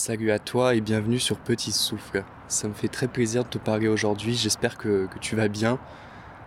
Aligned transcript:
Salut 0.00 0.30
à 0.30 0.38
toi 0.38 0.76
et 0.76 0.80
bienvenue 0.80 1.18
sur 1.18 1.38
Petit 1.38 1.72
Souffle. 1.72 2.22
Ça 2.46 2.68
me 2.68 2.72
fait 2.72 2.86
très 2.86 3.08
plaisir 3.08 3.42
de 3.42 3.48
te 3.48 3.58
parler 3.58 3.88
aujourd'hui, 3.88 4.36
j'espère 4.36 4.78
que, 4.78 5.08
tu 5.20 5.34
vas 5.34 5.48
bien. 5.48 5.80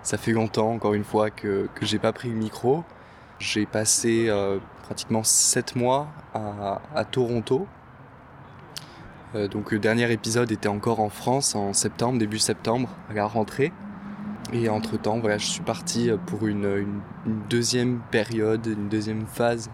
Ça 0.03 0.17
fait 0.17 0.31
longtemps, 0.31 0.71
encore 0.71 0.93
une 0.93 1.03
fois, 1.03 1.29
que, 1.31 1.67
que 1.75 1.85
j'ai 1.85 1.99
pas 1.99 2.13
pris 2.13 2.29
le 2.29 2.35
micro. 2.35 2.85
J'ai 3.39 3.65
passé 3.65 4.27
euh, 4.29 4.59
pratiquement 4.83 5.25
7 5.25 5.75
mois 5.75 6.07
à, 6.33 7.03
Toronto. 7.03 7.67
Euh, 9.35 9.49
donc 9.49 9.73
le 9.73 9.79
dernier 9.79 10.09
épisode 10.13 10.49
était 10.49 10.69
encore 10.69 11.01
en 11.01 11.09
France 11.09 11.53
en 11.53 11.73
septembre, 11.73 12.19
début 12.19 12.39
septembre, 12.39 12.87
à 13.09 13.13
la 13.13 13.25
rentrée. 13.25 13.73
Et 14.53 14.69
entre 14.69 14.95
temps, 14.95 15.19
voilà, 15.19 15.37
je 15.37 15.47
suis 15.47 15.61
parti 15.61 16.09
pour 16.25 16.47
une, 16.47 17.01
deuxième 17.49 17.99
période, 18.11 18.65
une 18.65 18.87
deuxième 18.87 19.25
phase, 19.25 19.69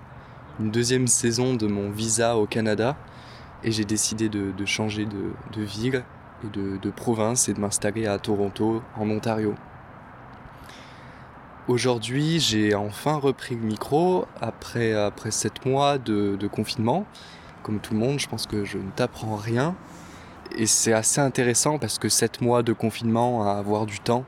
une 0.60 0.72
deuxième 0.72 1.06
saison 1.06 1.54
de 1.54 1.68
mon 1.68 1.92
visa 1.92 2.38
au 2.38 2.48
Canada. 2.48 2.98
Et 3.64 3.72
j'ai 3.72 3.86
décidé 3.86 4.30
de, 4.30 4.66
changer 4.66 5.06
de, 5.06 5.62
ville 5.62 6.04
et 6.44 6.48
de, 6.50 6.90
province 6.92 7.50
et 7.50 7.54
de 7.54 7.60
m'installer 7.60 8.08
à 8.08 8.20
Toronto, 8.20 8.82
en 8.96 9.10
Ontario. 9.10 9.56
Aujourd'hui, 11.68 12.40
j'ai 12.40 12.76
enfin 12.76 13.18
repris 13.18 13.56
le 13.56 13.62
micro 13.62 14.26
après, 14.40 14.94
après 14.94 15.32
7 15.32 15.66
mois 15.66 15.98
de, 15.98 16.48
confinement. 16.48 17.06
Comme 17.64 17.80
tout 17.80 17.94
le 17.94 18.00
monde, 18.00 18.20
je 18.20 18.28
pense 18.28 18.48
que 18.48 18.64
je 18.64 18.78
ne 18.78 18.90
t'apprends 18.92 19.36
rien. 19.36 19.76
Et 20.56 20.66
c'est 20.66 20.94
assez 20.94 21.20
intéressant 21.20 21.78
parce 21.78 22.00
que 22.00 22.08
7 22.08 22.42
mois 22.42 22.64
de 22.64 22.72
confinement 22.72 23.44
à 23.46 23.58
avoir 23.58 23.86
du 23.86 24.00
temps 24.00 24.24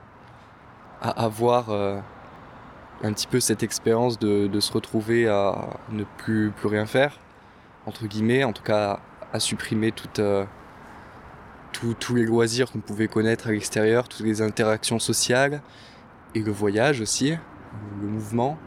à 1.02 1.24
avoir 1.24 1.70
euh, 1.70 2.00
un 3.04 3.14
petit 3.14 3.28
peu 3.28 3.40
cette 3.40 3.64
expérience 3.64 4.20
de, 4.20 4.60
se 4.60 4.72
retrouver 4.72 5.28
à 5.28 5.70
ne 5.92 6.04
plus, 6.18 6.52
plus 6.52 6.68
rien 6.68 6.86
faire, 6.86 7.18
entre 7.86 8.06
guillemets, 8.06 8.44
en 8.44 8.54
tout 8.54 8.64
cas 8.64 9.00
à 9.34 9.40
supprimer 9.40 9.94
euh, 10.20 10.46
tous 12.00 12.16
les 12.16 12.26
loisirs 12.26 12.72
qu'on 12.72 12.80
pouvait 12.80 13.08
connaître 13.08 13.48
à 13.48 13.52
l'extérieur, 13.52 14.08
toutes 14.08 14.26
les 14.26 14.42
interactions 14.42 15.00
sociales 15.00 15.62
et 16.36 16.42
le 16.42 16.52
voyage 16.52 17.02
aussi, 17.02 17.36
le 18.02 18.08
mouvement. 18.08 18.58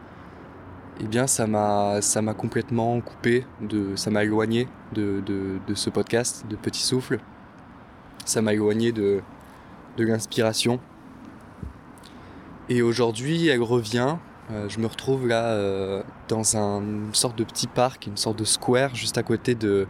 Eh 1.01 1.05
bien, 1.05 1.27
ça 1.27 1.47
m'a, 1.47 2.01
ça 2.01 2.23
m'a 2.23 2.35
complètement 2.35 3.01
coupé, 3.01 3.45
de, 3.61 3.97
ça 3.97 4.11
m'a 4.11 4.25
éloigné 4.25 4.69
de, 4.93 5.23
de, 5.25 5.75
ce 5.75 5.91
podcast, 5.91 6.45
de 6.49 6.55
Petit 6.55 6.83
Souffle. 6.83 7.19
Ça 8.25 8.43
m'a 8.43 8.53
éloigné 8.53 8.93
de, 8.93 9.21
de 9.97 10.05
l'inspiration, 10.05 10.81
et 12.69 12.83
aujourd'hui, 12.83 13.49
elle 13.49 13.63
revient. 13.63 14.17
Euh, 14.51 14.69
je 14.69 14.79
me 14.79 14.87
retrouve 14.87 15.27
là 15.27 15.45
euh, 15.49 16.03
dans 16.29 16.57
un, 16.57 16.81
une 16.81 17.15
sorte 17.15 17.37
de 17.37 17.45
petit 17.45 17.67
parc, 17.67 18.07
une 18.07 18.17
sorte 18.17 18.39
de 18.39 18.45
square 18.45 18.95
juste 18.95 19.19
à 19.19 19.23
côté 19.23 19.55
de, 19.55 19.87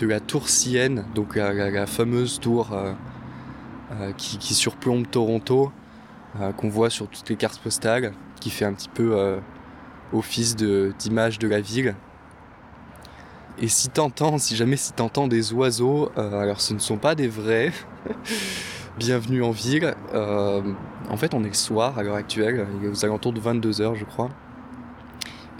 de 0.00 0.06
la 0.06 0.20
tour 0.20 0.48
Sienne, 0.48 1.04
donc 1.14 1.36
la, 1.36 1.86
fameuse 1.86 2.40
tour 2.40 2.70
euh, 2.72 4.12
qui, 4.16 4.38
qui, 4.38 4.54
surplombe 4.54 5.06
Toronto, 5.10 5.72
qu'on 6.56 6.68
voit 6.68 6.90
sur 6.90 7.08
toutes 7.08 7.28
les 7.28 7.36
cartes 7.36 7.58
postales, 7.60 8.12
qui 8.40 8.50
fait 8.50 8.64
un 8.64 8.72
petit 8.72 8.88
peu 8.88 9.38
office 10.12 10.56
d'image 10.56 11.38
de, 11.38 11.48
la 11.48 11.60
ville. 11.60 11.94
Et 13.58 13.68
si 13.68 13.88
t'entends, 13.88 14.38
si 14.38 14.56
jamais 14.56 14.76
si 14.76 14.92
t'entends 14.92 15.26
des 15.26 15.52
oiseaux, 15.52 16.10
alors 16.16 16.60
ce 16.60 16.72
ne 16.72 16.78
sont 16.78 16.96
pas 16.96 17.14
des 17.14 17.28
vrais. 17.28 17.72
Bienvenue 18.98 19.42
en 19.42 19.50
ville. 19.50 19.94
Euh, 20.14 20.62
en 21.08 21.16
fait, 21.16 21.32
on 21.32 21.42
est 21.42 21.48
le 21.48 21.54
soir 21.54 21.98
à 21.98 22.02
l'heure 22.02 22.16
actuelle, 22.16 22.66
il 22.80 22.86
est 22.86 22.90
aux 22.90 23.04
alentours 23.04 23.32
de 23.32 23.40
22h, 23.40 23.94
je 23.94 24.04
crois. 24.04 24.28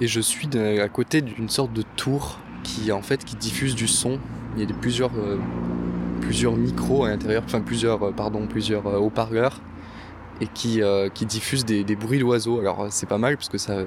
Et 0.01 0.07
je 0.07 0.21
suis 0.21 0.49
à 0.59 0.89
côté 0.89 1.23
d'une 1.23 1.49
sorte 1.49 1.73
de 1.73 1.83
tour 1.97 2.39
qui, 2.63 2.93
en 2.93 3.03
fait, 3.03 3.25
qui 3.25 3.37
diffuse 3.37 3.75
du 3.75 3.89
son. 3.89 4.19
Il 4.57 4.63
y 4.63 4.73
a 4.73 4.75
plusieurs, 4.75 5.11
euh, 5.17 5.39
plusieurs 6.21 6.57
micros 6.57 7.05
à 7.05 7.11
l'intérieur, 7.11 7.43
enfin 7.45 7.61
plusieurs, 7.61 8.03
euh, 8.03 8.13
pardon, 8.13 8.47
plusieurs 8.47 8.87
haut-parleurs 8.87 9.61
et 10.41 10.47
qui, 10.47 10.81
qui 11.13 11.27
diffusent 11.27 11.67
des, 11.67 11.85
bruits 11.97 12.19
d'oiseaux. 12.19 12.61
Alors, 12.61 12.87
c'est 12.89 13.07
pas 13.07 13.19
mal 13.19 13.37
parce 13.37 13.51
que 13.51 13.59
ça, 13.59 13.81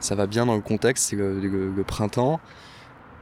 ça 0.00 0.14
va 0.14 0.26
bien 0.26 0.46
dans 0.46 0.54
le 0.54 0.62
contexte, 0.62 1.10
c'est 1.10 1.16
le, 1.16 1.84
printemps. 1.86 2.40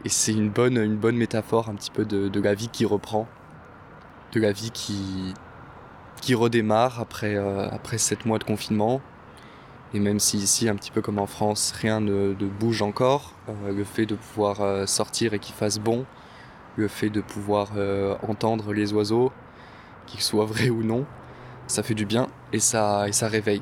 Et 0.05 0.09
c'est 0.09 0.33
une 0.33 0.49
bonne, 0.49 0.79
une 0.79 0.97
bonne 0.97 1.17
métaphore 1.17 1.69
un 1.69 1.75
petit 1.75 1.91
peu 1.91 2.05
de, 2.05 2.29
de 2.29 2.41
la 2.41 2.55
vie 2.55 2.69
qui 2.69 2.85
reprend, 2.85 3.27
de 4.33 4.41
la 4.41 4.53
vie 4.53 4.71
qui, 4.71 5.35
qui 6.23 6.35
redémarre 6.35 7.01
après, 7.01 7.35
euh, 7.35 7.69
après 7.69 7.99
7 7.99 8.25
mois 8.25 8.39
de 8.39 8.45
confinement. 8.45 9.03
Et 9.95 10.01
même 10.01 10.19
si 10.19 10.39
ici, 10.39 10.69
un 10.69 10.75
petit 10.75 10.91
peu 10.91 11.03
comme 11.03 11.19
en 11.19 11.27
France, 11.27 11.73
rien 11.73 12.01
ne, 12.01 12.33
bouge 12.33 12.83
encore, 12.83 13.35
euh, 13.49 13.73
le 13.73 13.85
fait 13.85 14.07
de 14.07 14.15
pouvoir 14.15 14.61
euh, 14.61 14.87
sortir 14.87 15.35
et 15.35 15.39
qu'il 15.39 15.55
fasse 15.55 15.79
bon, 15.79 16.07
le 16.77 16.89
fait 16.89 17.11
de 17.11 17.21
pouvoir 17.21 17.73
entendre 18.27 18.73
les 18.73 18.95
oiseaux, 18.95 19.31
qu'ils 20.07 20.23
soient 20.23 20.47
vrais 20.47 20.71
ou 20.71 20.83
non, 20.83 21.05
ça 21.67 21.83
fait 21.83 21.93
du 21.93 22.07
bien 22.07 22.29
et 22.55 22.61
ça, 22.61 23.05
réveille. 23.21 23.61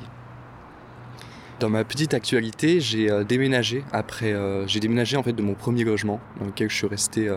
Dans 1.59 1.69
ma 1.69 1.83
petite 1.83 2.13
actualité, 2.13 2.79
j'ai 2.79 3.09
déménagé 3.25 3.83
après, 3.91 4.33
j'ai 4.65 4.79
déménagé 4.79 5.17
en 5.17 5.23
fait 5.23 5.33
de 5.33 5.41
mon 5.41 5.55
premier 5.55 5.83
logement 5.83 6.21
dans 6.39 6.45
lequel 6.45 6.69
je 6.69 6.75
suis 6.77 6.87
resté 6.87 7.29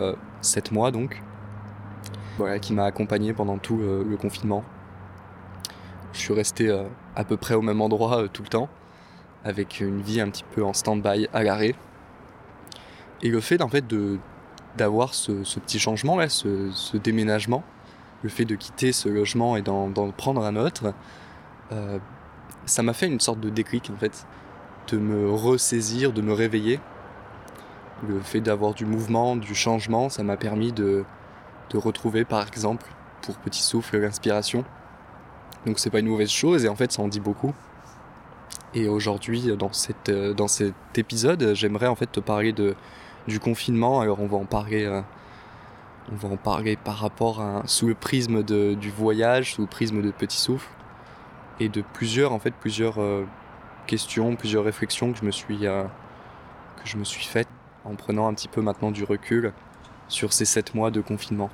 7 0.42 0.70
mois 0.70 0.92
donc, 0.92 1.20
voilà, 2.38 2.60
qui 2.60 2.72
m'a 2.72 2.84
accompagné 2.84 3.32
pendant 3.32 3.58
tout 3.58 3.78
le 3.78 4.16
confinement. 4.16 4.64
Je 6.14 6.20
suis 6.20 6.32
resté 6.32 6.68
euh, 6.68 6.84
à 7.16 7.24
peu 7.24 7.36
près 7.36 7.54
au 7.54 7.60
même 7.60 7.80
endroit 7.80 8.22
euh, 8.22 8.28
tout 8.28 8.42
le 8.42 8.48
temps, 8.48 8.68
avec 9.44 9.80
une 9.80 10.00
vie 10.00 10.20
un 10.20 10.30
petit 10.30 10.44
peu 10.54 10.64
en 10.64 10.72
stand-by 10.72 11.28
à 11.32 11.42
l'arrêt. 11.42 11.74
Et 13.22 13.28
le 13.28 13.40
fait 13.40 13.62
en 13.62 13.68
fait 13.68 13.86
de 13.86 14.18
d'avoir 14.76 15.14
ce, 15.14 15.32
petit 15.60 15.78
changement 15.78 16.16
là, 16.16 16.28
ce, 16.28 16.96
déménagement, 16.96 17.62
le 18.24 18.28
fait 18.28 18.44
de 18.44 18.56
quitter 18.56 18.92
ce 18.92 19.08
logement 19.08 19.56
et 19.56 19.62
d'en 19.62 20.10
prendre 20.10 20.44
un 20.44 20.56
autre, 20.56 20.92
euh, 21.70 21.98
ça 22.66 22.82
m'a 22.82 22.92
fait 22.92 23.06
une 23.06 23.20
sorte 23.20 23.38
de 23.38 23.50
déclic 23.50 23.90
en 23.94 23.96
fait, 23.96 24.26
de 24.88 24.98
me 24.98 25.30
ressaisir, 25.30 26.12
de 26.12 26.22
me 26.22 26.32
réveiller. 26.32 26.80
Le 28.08 28.20
fait 28.20 28.40
d'avoir 28.40 28.74
du 28.74 28.84
mouvement, 28.84 29.36
du 29.36 29.54
changement, 29.54 30.08
ça 30.08 30.24
m'a 30.24 30.36
permis 30.36 30.72
de, 30.72 31.04
de 31.70 31.78
retrouver 31.78 32.24
par 32.24 32.46
exemple, 32.46 32.86
pour 33.22 33.36
Petit 33.36 33.62
Souffle, 33.62 33.98
l'inspiration, 33.98 34.64
donc 35.66 35.78
c'est 35.78 35.90
pas 35.90 36.00
une 36.00 36.08
mauvaise 36.08 36.30
chose 36.30 36.64
et 36.64 36.68
en 36.68 36.76
fait 36.76 36.92
ça 36.92 37.02
en 37.02 37.08
dit 37.08 37.20
beaucoup. 37.20 37.54
Et 38.74 38.88
aujourd'hui 38.88 39.56
dans, 39.56 39.72
cette, 39.72 40.08
euh, 40.08 40.34
dans 40.34 40.48
cet 40.48 40.74
épisode 40.96 41.54
j'aimerais 41.54 41.86
en 41.86 41.94
fait 41.94 42.10
te 42.10 42.20
parler 42.20 42.52
de, 42.52 42.74
du 43.28 43.38
confinement. 43.38 44.00
Alors 44.00 44.20
on 44.20 44.26
va 44.26 44.36
en 44.36 44.46
parler, 44.46 44.84
euh, 44.84 45.00
on 46.12 46.16
va 46.16 46.28
en 46.28 46.36
parler 46.36 46.76
par 46.76 46.96
rapport 46.96 47.40
à, 47.40 47.62
sous 47.66 47.86
le 47.86 47.94
prisme 47.94 48.42
de, 48.42 48.74
du 48.74 48.90
voyage, 48.90 49.54
sous 49.54 49.62
le 49.62 49.68
prisme 49.68 50.02
de 50.02 50.10
Petit 50.10 50.38
Souffle 50.38 50.68
et 51.60 51.68
de 51.68 51.82
plusieurs 51.92 52.32
en 52.32 52.40
fait 52.40 52.52
plusieurs 52.52 53.00
euh, 53.00 53.24
questions, 53.86 54.34
plusieurs 54.34 54.64
réflexions 54.64 55.12
que 55.12 55.18
je 55.18 55.24
me 55.24 55.30
suis 55.30 55.58
que 55.58 56.84
je 56.84 56.96
me 56.96 57.04
suis 57.04 57.24
faites 57.24 57.48
en 57.84 57.94
prenant 57.94 58.26
un 58.26 58.34
petit 58.34 58.48
peu 58.48 58.60
maintenant 58.60 58.90
du 58.90 59.04
recul 59.04 59.52
sur 60.08 60.32
ces 60.32 60.44
sept 60.44 60.74
mois 60.74 60.90
de 60.90 61.00
confinement 61.00 61.50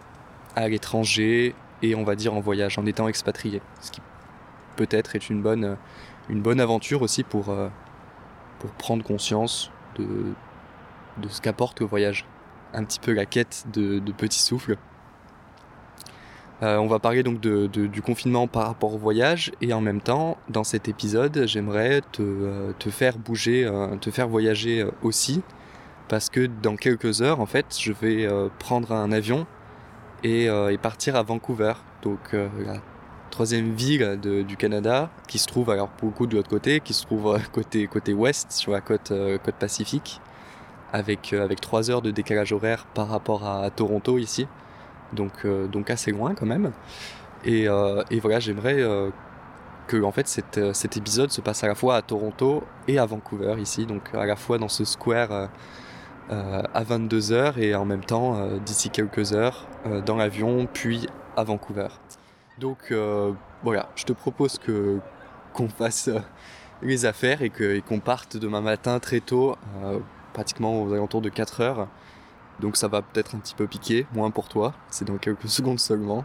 à 0.56 0.68
l'étranger 0.68 1.54
et 1.82 1.94
on 1.94 2.04
va 2.04 2.14
dire 2.14 2.34
en 2.34 2.40
voyage, 2.40 2.78
en 2.78 2.86
étant 2.86 3.08
expatrié. 3.08 3.60
Ce 3.80 3.90
qui 3.90 4.00
peut-être 4.76 5.16
est 5.16 5.28
une 5.28 5.42
bonne, 5.42 5.76
une 6.30 6.40
bonne 6.40 6.60
aventure 6.60 7.02
aussi 7.02 7.24
pour, 7.24 7.50
euh, 7.50 7.68
pour 8.60 8.70
prendre 8.70 9.02
conscience 9.02 9.70
de, 9.96 10.06
de 11.18 11.28
ce 11.28 11.40
qu'apporte 11.40 11.80
le 11.80 11.86
voyage. 11.86 12.24
Un 12.72 12.84
petit 12.84 13.00
peu 13.00 13.12
la 13.12 13.26
quête 13.26 13.66
de, 13.72 13.98
de 13.98 14.12
petits 14.12 14.40
souffles. 14.40 14.76
Euh, 16.62 16.76
on 16.76 16.86
va 16.86 16.98
parler 16.98 17.22
donc 17.22 17.40
de, 17.40 17.66
du 17.66 18.02
confinement 18.02 18.46
par 18.46 18.66
rapport 18.66 18.94
au 18.94 18.98
voyage 18.98 19.50
et 19.60 19.72
en 19.72 19.80
même 19.80 20.00
temps, 20.00 20.36
dans 20.50 20.62
cet 20.62 20.88
épisode, 20.88 21.44
j'aimerais 21.46 22.02
te, 22.12 22.22
euh, 22.22 22.72
te, 22.78 22.90
faire 22.90 23.18
bouger, 23.18 23.68
te 24.00 24.10
faire 24.10 24.28
voyager 24.28 24.86
aussi 25.02 25.42
parce 26.08 26.28
que 26.28 26.46
dans 26.46 26.76
quelques 26.76 27.22
heures, 27.22 27.40
en 27.40 27.46
fait, 27.46 27.76
je 27.80 27.92
vais 27.92 28.28
prendre 28.58 28.92
un 28.92 29.10
avion 29.10 29.46
et, 30.22 30.48
partir 30.82 31.16
à 31.16 31.22
Vancouver, 31.22 31.72
donc 32.02 32.34
troisième 33.30 33.72
ville 33.72 34.18
du 34.20 34.56
Canada, 34.56 35.10
qui 35.28 35.38
se 35.38 35.46
trouve 35.46 35.70
alors 35.70 35.90
beaucoup 36.00 36.26
de 36.26 36.36
l'autre 36.36 36.50
côté, 36.50 36.80
qui 36.80 36.94
se 36.94 37.04
trouve 37.04 37.34
euh, 37.34 37.38
côté, 37.52 37.86
côté 37.86 38.12
ouest, 38.12 38.52
sur 38.52 38.72
la 38.72 38.80
côte, 38.80 39.12
côte 39.44 39.54
pacifique, 39.54 40.20
avec, 40.92 41.32
avec 41.32 41.60
3 41.60 41.90
heures 41.90 42.02
de 42.02 42.10
décalage 42.10 42.52
horaire 42.52 42.86
par 42.94 43.08
rapport 43.08 43.46
à, 43.46 43.70
Toronto 43.70 44.18
ici, 44.18 44.46
donc, 45.12 45.46
donc 45.46 45.90
assez 45.90 46.10
loin 46.10 46.34
quand 46.34 46.46
même. 46.46 46.72
Et, 47.44 47.68
voilà, 47.68 48.40
j'aimerais 48.40 48.84
que 49.86 50.02
en 50.02 50.12
fait 50.12 50.28
cet, 50.28 50.74
cet 50.74 50.96
épisode 50.96 51.30
se 51.30 51.40
passe 51.40 51.64
à 51.64 51.68
la 51.68 51.74
fois 51.74 51.96
à 51.96 52.02
Toronto 52.02 52.62
et 52.86 52.98
à 52.98 53.06
Vancouver 53.06 53.56
ici, 53.60 53.86
donc 53.86 54.14
à 54.14 54.26
la 54.26 54.36
fois 54.36 54.58
dans 54.58 54.68
ce 54.68 54.84
square 54.84 55.48
euh, 56.30 56.62
à 56.74 56.84
22h 56.84 57.58
et 57.58 57.74
en 57.74 57.84
même 57.84 58.04
temps 58.04 58.36
euh, 58.36 58.58
d'ici 58.58 58.90
quelques 58.90 59.32
heures 59.32 59.66
euh, 59.86 60.00
dans 60.00 60.14
l'avion 60.14 60.68
puis 60.72 61.08
à 61.36 61.42
Vancouver. 61.42 61.88
Donc 62.60 62.92
voilà, 63.62 63.88
je 63.96 64.04
te 64.04 64.12
propose 64.12 64.58
que 64.58 65.00
qu'on 65.54 65.68
fasse 65.68 66.10
les 66.82 67.06
affaires 67.06 67.42
et 67.42 67.50
qu'on 67.80 68.00
parte 68.00 68.36
demain 68.36 68.60
matin 68.60 69.00
très 69.00 69.20
tôt, 69.20 69.56
pratiquement 70.34 70.82
aux 70.82 70.92
alentours 70.92 71.22
de 71.22 71.30
4 71.30 71.60
heures, 71.62 71.88
Donc 72.60 72.76
ça 72.76 72.88
va 72.88 73.00
peut-être 73.00 73.34
un 73.34 73.38
petit 73.38 73.54
peu 73.54 73.66
piquer, 73.66 74.06
moins 74.12 74.30
pour 74.30 74.48
toi, 74.48 74.74
c'est 74.90 75.06
dans 75.06 75.16
quelques 75.16 75.48
secondes 75.58 75.80
seulement. 75.80 76.24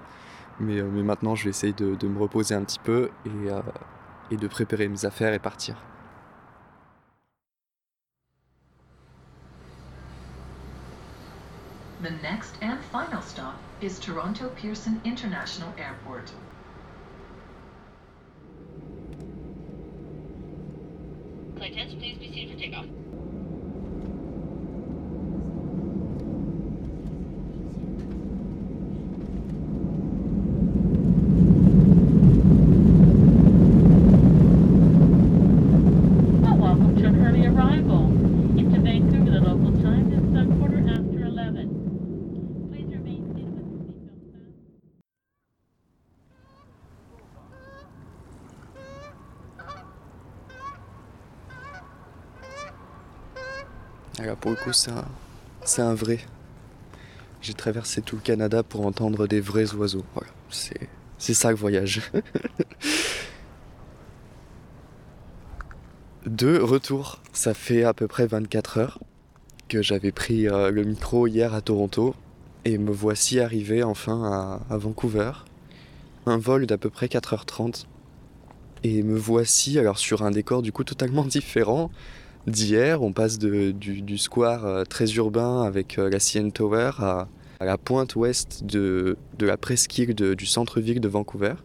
Mais, 0.60 0.82
mais 0.82 1.04
maintenant, 1.04 1.36
je 1.36 1.46
vais 1.46 1.50
essayer 1.50 1.74
de, 1.74 2.08
me 2.08 2.20
reposer 2.20 2.56
un 2.56 2.64
petit 2.64 2.80
peu 2.80 3.10
et, 3.26 3.50
euh, 3.50 3.62
et 4.32 4.38
de 4.38 4.48
préparer 4.48 4.88
mes 4.88 5.06
affaires 5.06 5.34
et 5.34 5.40
partir. 5.40 5.76
The 12.04 12.12
next 12.22 12.56
and 12.62 12.78
final 12.92 13.22
stop 13.24 13.56
is 13.82 14.00
Toronto 14.00 14.50
Pearson 14.50 15.02
International 15.04 15.74
Airport. 15.78 16.32
Attendants, 21.58 21.96
please 21.96 22.18
be 22.18 22.32
seated 22.32 22.52
for 22.52 22.60
takeoff. 22.60 22.86
Pour 54.46 54.52
le 54.52 54.58
coup, 54.58 54.74
c'est 54.74 55.82
un, 55.82 55.96
vrai. 55.96 56.20
J'ai 57.42 57.56
traversé 57.56 58.04
tout 58.04 58.16
le 58.16 58.22
Canada 58.22 58.62
pour 58.62 58.86
entendre 58.86 59.26
des 59.26 59.42
vrais 59.42 59.74
oiseaux. 59.74 60.06
Voilà, 60.14 60.30
c'est, 60.52 60.88
c'est 61.18 61.34
ça 61.34 61.50
le 61.50 61.56
voyage. 61.56 62.04
De 66.28 66.60
retour, 66.60 67.24
ça 67.34 67.56
fait 67.56 67.84
à 67.86 67.96
peu 67.96 68.08
près 68.08 68.28
24 68.28 68.78
heures 68.78 69.00
que 69.68 69.82
j'avais 69.82 70.12
pris 70.12 70.48
euh, 70.48 70.70
le 70.70 70.84
micro 70.84 71.26
hier 71.26 71.56
à 71.56 71.62
Toronto 71.62 72.14
et 72.66 72.78
me 72.78 72.92
voici 72.92 73.40
arrivé 73.40 73.82
enfin 73.82 74.26
à, 74.26 74.62
à 74.72 74.78
Vancouver. 74.78 75.32
Un 76.28 76.38
vol 76.38 76.68
d'à 76.68 76.78
peu 76.78 76.92
près 76.92 77.08
4h30. 77.08 77.88
Et 78.84 79.02
me 79.02 79.18
voici 79.18 79.80
alors 79.80 79.98
sur 79.98 80.22
un 80.22 80.30
décor 80.30 80.62
du 80.62 80.72
coup 80.72 80.84
totalement 80.84 81.24
différent 81.26 81.90
d'hier. 82.48 83.02
On 83.02 83.12
passe 83.12 83.38
du, 83.38 84.18
square 84.18 84.66
euh, 84.66 84.84
très 84.84 85.14
urbain 85.14 85.64
avec 85.64 85.98
euh, 85.98 86.10
la 86.10 86.20
CN 86.20 86.52
Tower 86.52 86.92
à, 87.00 87.28
la 87.60 87.78
pointe 87.78 88.16
ouest 88.16 88.64
de, 88.64 89.18
la 89.40 89.58
presqu'île 89.58 90.14
du 90.14 90.46
centre-ville 90.46 91.00
de 91.00 91.08
Vancouver, 91.08 91.56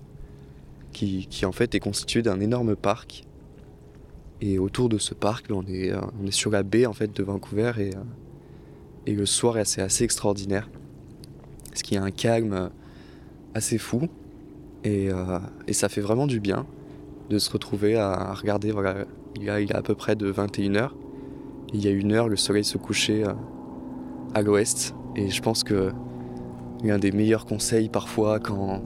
qui, 0.93 1.27
en 1.45 1.53
fait 1.53 1.75
est 1.75 1.81
constitué 1.81 2.23
d'un 2.23 2.41
énorme 2.41 2.77
parc. 2.77 3.25
Et 4.41 4.59
autour 4.59 4.89
de 4.89 4.97
ce 4.97 5.13
parc, 5.13 5.47
on 5.51 5.67
est, 5.67 5.93
euh, 5.93 6.01
sur 6.31 6.51
la 6.51 6.63
baie 6.63 6.87
en 6.87 6.93
fait 6.93 7.15
de 7.15 7.23
Vancouver 7.23 7.73
et, 7.79 7.91
le 9.07 9.27
soir 9.27 9.59
est 9.59 9.79
assez, 9.81 10.05
extraordinaire. 10.05 10.71
Parce 11.69 11.83
qu'il 11.83 11.97
y 11.97 11.99
a 11.99 12.05
un 12.05 12.13
calme 12.13 12.71
assez 13.55 13.77
fou 13.77 14.09
et, 14.85 15.11
ça 15.73 15.89
fait 15.89 16.01
vraiment 16.01 16.29
du 16.29 16.39
bien 16.39 16.65
de 17.29 17.39
se 17.39 17.51
retrouver 17.51 17.97
à, 17.97 18.33
regarder. 18.35 18.73
Il 19.37 19.49
est, 19.49 19.65
il 19.65 19.73
à 19.75 19.83
peu 19.83 19.95
près 19.95 20.17
de 20.17 20.33
21h. 20.33 20.91
Il 21.73 21.85
y 21.85 21.89
a 21.89 21.91
une 21.91 22.13
heure, 22.13 22.29
le 22.29 22.37
soleil 22.37 22.65
se 22.65 22.79
couchait 22.79 23.25
euh, 23.25 23.33
à 24.35 24.43
l'ouest. 24.43 24.95
Et 25.17 25.31
je 25.31 25.43
pense 25.43 25.65
que 25.65 25.93
l'un 26.83 26.99
des 26.99 27.13
meilleurs 27.13 27.47
conseils 27.47 27.89
parfois 27.89 28.41
quand, 28.41 28.83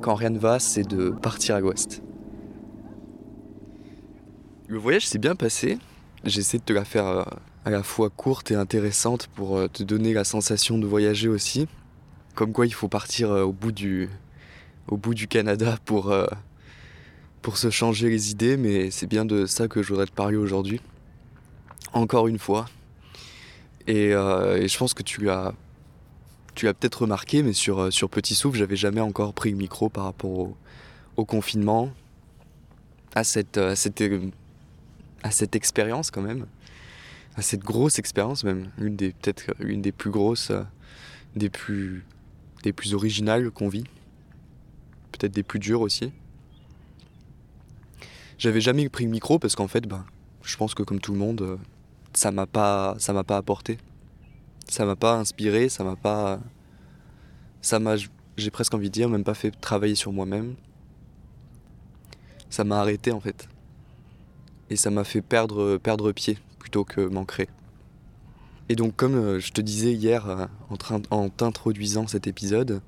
quand 0.00 0.14
rien 0.14 0.30
ne 0.30 0.38
va, 0.38 0.58
c'est 0.58 0.86
de 0.86 1.10
partir 1.10 1.56
à 1.56 1.60
l'ouest. 1.60 2.02
Le 4.68 4.78
voyage 4.78 5.06
s'est 5.06 5.18
bien 5.18 5.34
passé. 5.34 5.78
J'essaie 6.24 6.58
de 6.58 6.64
te 6.64 6.72
la 6.72 6.84
faire 6.84 7.06
euh, 7.06 7.22
à 7.64 7.70
la 7.70 7.82
fois 7.82 8.10
courte 8.10 8.50
et 8.50 8.54
intéressante 8.54 9.28
pour 9.34 9.56
euh, 9.56 9.68
te 9.68 9.82
donner 9.82 10.12
la 10.12 10.24
sensation 10.24 10.78
de 10.78 10.86
voyager 10.86 11.28
aussi. 11.28 11.66
Comme 12.34 12.52
quoi 12.52 12.66
il 12.66 12.74
faut 12.74 12.88
partir 12.88 13.30
au 13.30 13.52
bout 13.52 13.72
du, 13.72 14.08
au 14.86 14.96
bout 14.96 15.14
du 15.14 15.26
Canada 15.26 15.76
pour, 15.84 16.14
pour 17.42 17.56
se 17.56 17.70
changer 17.70 18.08
les 18.08 18.30
idées, 18.30 18.56
mais 18.56 18.90
c'est 18.90 19.06
bien 19.06 19.24
de 19.24 19.46
ça 19.46 19.68
que 19.68 19.82
je 19.82 19.88
voudrais 19.88 20.06
te 20.06 20.12
parler 20.12 20.36
aujourd'hui. 20.36 20.80
Encore 21.92 22.28
une 22.28 22.38
fois. 22.38 22.66
Et, 23.86 24.12
euh, 24.12 24.66
je 24.66 24.78
pense 24.78 24.92
que 24.92 25.02
tu 25.02 25.24
l'as 25.24 25.54
peut-être 26.54 27.02
remarqué, 27.02 27.42
mais 27.42 27.52
sur, 27.52 27.78
euh, 27.78 27.90
sur 27.90 28.10
Petit 28.10 28.34
Souffle, 28.34 28.58
j'avais 28.58 28.76
jamais 28.76 29.00
encore 29.00 29.32
pris 29.32 29.50
le 29.50 29.56
micro 29.56 29.88
par 29.88 30.04
rapport 30.04 30.54
au, 31.16 31.24
confinement, 31.24 31.90
à 33.14 33.24
cette, 33.24 33.56
euh, 33.56 33.70
à 35.22 35.30
cette, 35.30 35.56
expérience 35.56 36.10
quand 36.10 36.22
même, 36.22 36.46
à 37.36 37.42
cette 37.42 37.62
grosse 37.62 37.98
expérience 37.98 38.44
même, 38.44 38.70
une 38.78 38.94
des 38.94 39.12
peut-être 39.12 39.54
une 39.58 39.82
des 39.82 39.90
plus 39.90 40.10
grosses, 40.10 40.52
des 41.34 41.50
plus, 41.50 42.04
des 42.62 42.72
plus 42.72 42.94
originales 42.94 43.50
qu'on 43.50 43.68
vit, 43.68 43.84
peut-être 45.12 45.32
des 45.32 45.42
plus 45.42 45.58
dures 45.58 45.80
aussi. 45.80 46.12
J'avais 48.38 48.60
jamais 48.60 48.88
pris 48.88 49.04
le 49.04 49.10
micro 49.10 49.40
parce 49.40 49.56
qu'en 49.56 49.66
fait, 49.66 49.86
ben, 49.88 50.04
je 50.42 50.56
pense 50.56 50.74
que 50.74 50.84
comme 50.84 51.00
tout 51.00 51.12
le 51.12 51.18
monde, 51.18 51.42
euh, 51.42 51.56
ça 52.14 52.30
m'a 52.30 52.46
pas, 52.46 52.94
ça 52.98 53.12
m'a 53.12 53.24
pas 53.24 53.36
apporté, 53.36 53.78
ça 54.68 54.86
m'a 54.86 54.94
pas 54.94 55.16
inspiré, 55.16 55.68
ça 55.68 55.82
m'a 55.82 55.96
pas, 55.96 56.38
ça 57.62 57.80
m'a, 57.80 57.96
j'ai 58.36 58.50
presque 58.52 58.74
envie 58.74 58.90
de 58.90 58.94
dire, 58.94 59.08
même 59.08 59.24
pas 59.24 59.34
fait 59.34 59.50
travailler 59.50 59.96
sur 59.96 60.12
moi-même. 60.12 60.54
Ça 62.48 62.62
m'a 62.62 62.80
arrêté 62.80 63.10
en 63.10 63.20
fait, 63.20 63.48
et 64.70 64.76
ça 64.76 64.90
m'a 64.90 65.02
fait 65.02 65.20
perdre, 65.20 65.76
perdre 65.76 66.12
pied 66.12 66.38
plutôt 66.60 66.84
que 66.84 67.00
m'ancrer. 67.00 67.48
Et 68.68 68.76
donc, 68.76 68.94
comme 68.94 69.16
euh, 69.16 69.40
je 69.40 69.50
te 69.50 69.60
disais 69.60 69.92
hier 69.92 70.28
euh, 70.28 70.46
en, 71.10 71.28
t'introduisant 71.28 72.06
cet 72.06 72.28
épisode, 72.28 72.82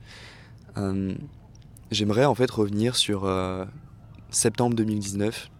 j'aimerais 1.90 2.24
en 2.24 2.36
fait 2.36 2.50
revenir 2.50 2.94
sur 2.94 3.26
septembre 4.30 4.74
2019 4.76 5.50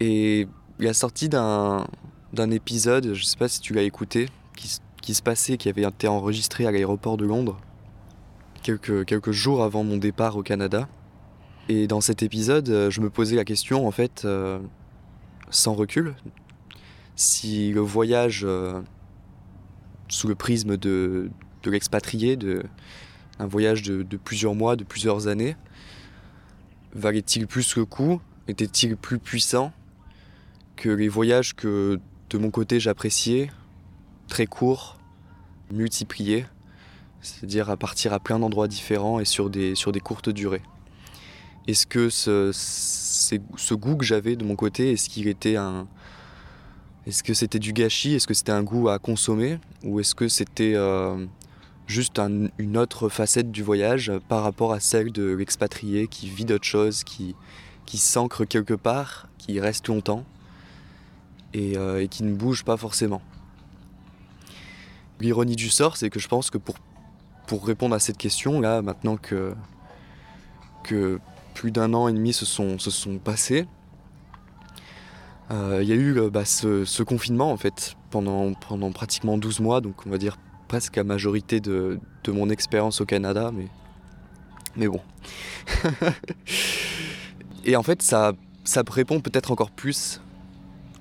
et 0.00 0.48
la 0.78 0.94
sortie 0.94 1.28
d'un 1.28 1.86
d'un 2.32 2.50
épisode, 2.50 3.12
je 3.14 3.24
sais 3.24 3.36
pas 3.36 3.48
si 3.48 3.60
tu 3.60 3.74
l'as 3.74 3.82
écouté, 3.82 4.28
qui, 4.56 4.78
qui 5.02 5.14
se 5.14 5.22
passait, 5.22 5.56
qui 5.56 5.68
avait 5.68 5.82
été 5.82 6.08
enregistré 6.08 6.66
à 6.66 6.70
l'aéroport 6.70 7.16
de 7.16 7.26
Londres 7.26 7.60
quelques, 8.62 9.04
quelques 9.04 9.32
jours 9.32 9.62
avant 9.62 9.84
mon 9.84 9.96
départ 9.96 10.36
au 10.36 10.42
Canada. 10.42 10.88
Et 11.68 11.86
dans 11.86 12.00
cet 12.00 12.22
épisode, 12.22 12.68
euh, 12.70 12.90
je 12.90 13.00
me 13.00 13.10
posais 13.10 13.36
la 13.36 13.44
question, 13.44 13.86
en 13.86 13.90
fait, 13.90 14.22
euh, 14.24 14.58
sans 15.50 15.74
recul, 15.74 16.14
si 17.14 17.70
le 17.72 17.80
voyage 17.80 18.42
euh, 18.44 18.80
sous 20.08 20.28
le 20.28 20.34
prisme 20.34 20.76
de, 20.76 21.30
de 21.62 21.70
l'expatrié, 21.70 22.38
un 23.38 23.46
voyage 23.46 23.82
de, 23.82 24.02
de 24.02 24.16
plusieurs 24.16 24.54
mois, 24.54 24.76
de 24.76 24.84
plusieurs 24.84 25.28
années, 25.28 25.56
valait-il 26.94 27.46
plus 27.46 27.76
le 27.76 27.84
coup 27.84 28.20
Était-il 28.48 28.96
plus 28.96 29.18
puissant 29.18 29.72
que 30.76 30.88
les 30.88 31.08
voyages 31.08 31.54
que 31.54 32.00
de 32.30 32.38
mon 32.38 32.50
côté 32.50 32.80
j'appréciais, 32.80 33.50
très 34.28 34.46
courts, 34.46 34.98
multipliés, 35.70 36.46
c'est-à-dire 37.20 37.70
à 37.70 37.76
partir 37.76 38.12
à 38.12 38.18
plein 38.18 38.38
d'endroits 38.38 38.68
différents 38.68 39.20
et 39.20 39.24
sur 39.24 39.50
des, 39.50 39.74
sur 39.74 39.92
des 39.92 40.00
courtes 40.00 40.30
durées. 40.30 40.62
Est-ce 41.68 41.86
que 41.86 42.08
ce, 42.08 42.50
ce 42.52 43.74
goût 43.74 43.96
que 43.96 44.04
j'avais 44.04 44.34
de 44.34 44.44
mon 44.44 44.56
côté, 44.56 44.92
est-ce 44.92 45.08
qu'il 45.08 45.28
était 45.28 45.56
un. 45.56 45.86
Est-ce 47.06 47.22
que 47.22 47.34
c'était 47.34 47.58
du 47.58 47.72
gâchis? 47.72 48.14
Est-ce 48.14 48.26
que 48.26 48.34
c'était 48.34 48.52
un 48.52 48.62
goût 48.62 48.88
à 48.88 48.98
consommer? 48.98 49.58
Ou 49.84 50.00
est-ce 50.00 50.14
que 50.14 50.28
c'était 50.28 50.74
euh, 50.74 51.26
juste 51.92 52.18
un- 52.18 52.48
une 52.58 52.78
autre 52.78 53.08
facette 53.10 53.52
du 53.52 53.62
voyage 53.62 54.10
par 54.28 54.42
rapport 54.42 54.72
à 54.72 54.80
celle 54.80 55.12
de 55.12 55.34
l'expatrié 55.34 56.08
qui 56.08 56.28
vit 56.28 56.46
d'autres 56.46 56.64
choses, 56.64 57.04
qui, 57.04 57.36
s'ancre 57.94 58.46
quelque 58.46 58.72
part, 58.72 59.28
qui 59.36 59.60
reste 59.60 59.88
longtemps 59.88 60.24
et, 61.52 61.76
euh, 61.76 62.02
et 62.02 62.08
qui 62.08 62.22
ne 62.24 62.34
bouge 62.34 62.64
pas 62.64 62.78
forcément. 62.78 63.20
L'ironie 65.20 65.56
du 65.56 65.68
sort, 65.68 65.98
c'est 65.98 66.08
que 66.08 66.18
je 66.18 66.28
pense 66.28 66.48
que 66.50 66.56
pour, 66.56 66.76
répondre 67.66 67.94
à 67.94 67.98
cette 67.98 68.16
question, 68.16 68.62
là, 68.62 68.80
maintenant 68.80 69.18
que, 69.18 69.54
plus 71.52 71.70
d'un 71.70 71.92
an 71.92 72.08
et 72.08 72.14
demi 72.14 72.32
se 72.32 72.46
sont, 72.46 72.78
passés, 73.22 73.66
euh, 75.50 75.80
il 75.82 75.88
y 75.88 75.92
a 75.92 75.96
eu 75.96 76.18
euh, 76.18 76.30
bah, 76.30 76.46
ce, 76.46 76.86
ce 76.86 77.02
confinement 77.02 77.52
en 77.52 77.58
fait 77.58 77.94
pendant, 78.08 78.54
pendant 78.54 78.90
pratiquement 78.90 79.36
12 79.36 79.60
mois, 79.60 79.82
donc 79.82 80.06
on 80.06 80.10
va 80.10 80.16
dire 80.16 80.38
presque 80.72 80.96
la 80.96 81.04
majorité 81.04 81.60
de, 81.60 82.00
de 82.24 82.32
mon 82.32 82.48
expérience 82.48 83.02
au 83.02 83.04
Canada, 83.04 83.50
mais, 83.52 83.66
mais 84.74 84.88
bon. 84.88 85.02
et 87.66 87.76
en 87.76 87.82
fait, 87.82 88.00
ça, 88.00 88.32
ça 88.64 88.82
répond 88.90 89.20
peut-être 89.20 89.50
encore 89.50 89.70
plus 89.70 90.22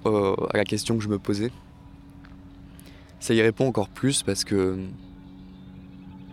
euh, 0.06 0.36
à 0.54 0.58
la 0.58 0.66
question 0.66 0.98
que 0.98 1.04
je 1.06 1.08
me 1.08 1.18
posais. 1.18 1.52
ça 3.22 3.34
y 3.34 3.42
répond 3.42 3.66
encore 3.66 3.88
plus 3.88 4.24
parce 4.24 4.44
que 4.44 4.78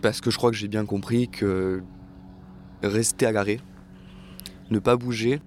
parce 0.01 0.19
que 0.19 0.31
je 0.31 0.35
crois 0.35 0.51
que 0.51 0.57
j'ai 0.57 0.67
bien 0.67 0.85
compris 0.85 1.29
que 1.29 1.81
rester 2.83 3.25
à 3.25 3.31
l'arrêt, 3.31 3.61
ne 4.69 4.79
pas 4.79 4.97
bouger, 4.97 5.39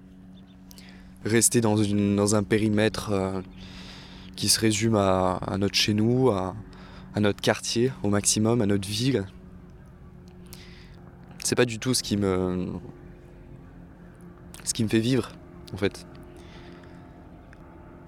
rester 1.25 1.61
dans, 1.61 1.77
une, 1.77 2.15
dans 2.15 2.33
un 2.33 2.41
périmètre 2.41 3.11
euh, 3.11 3.41
qui 4.35 4.49
se 4.49 4.59
résume 4.59 4.95
à, 4.95 5.35
à 5.45 5.59
notre 5.59 5.75
chez 5.75 5.93
nous, 5.93 6.31
à, 6.31 6.55
à 7.15 7.19
notre 7.19 7.41
quartier 7.41 7.91
au 8.03 8.09
maximum, 8.09 8.61
à 8.61 8.65
notre 8.65 8.87
ville, 8.87 9.25
c'est 11.43 11.55
pas 11.55 11.65
du 11.65 11.79
tout 11.79 11.93
ce 11.93 12.01
qui 12.01 12.17
me 12.17 12.67
ce 14.63 14.73
qui 14.73 14.83
me 14.83 14.89
fait 14.89 14.99
vivre 14.99 15.29
en 15.73 15.77
fait. 15.77 16.07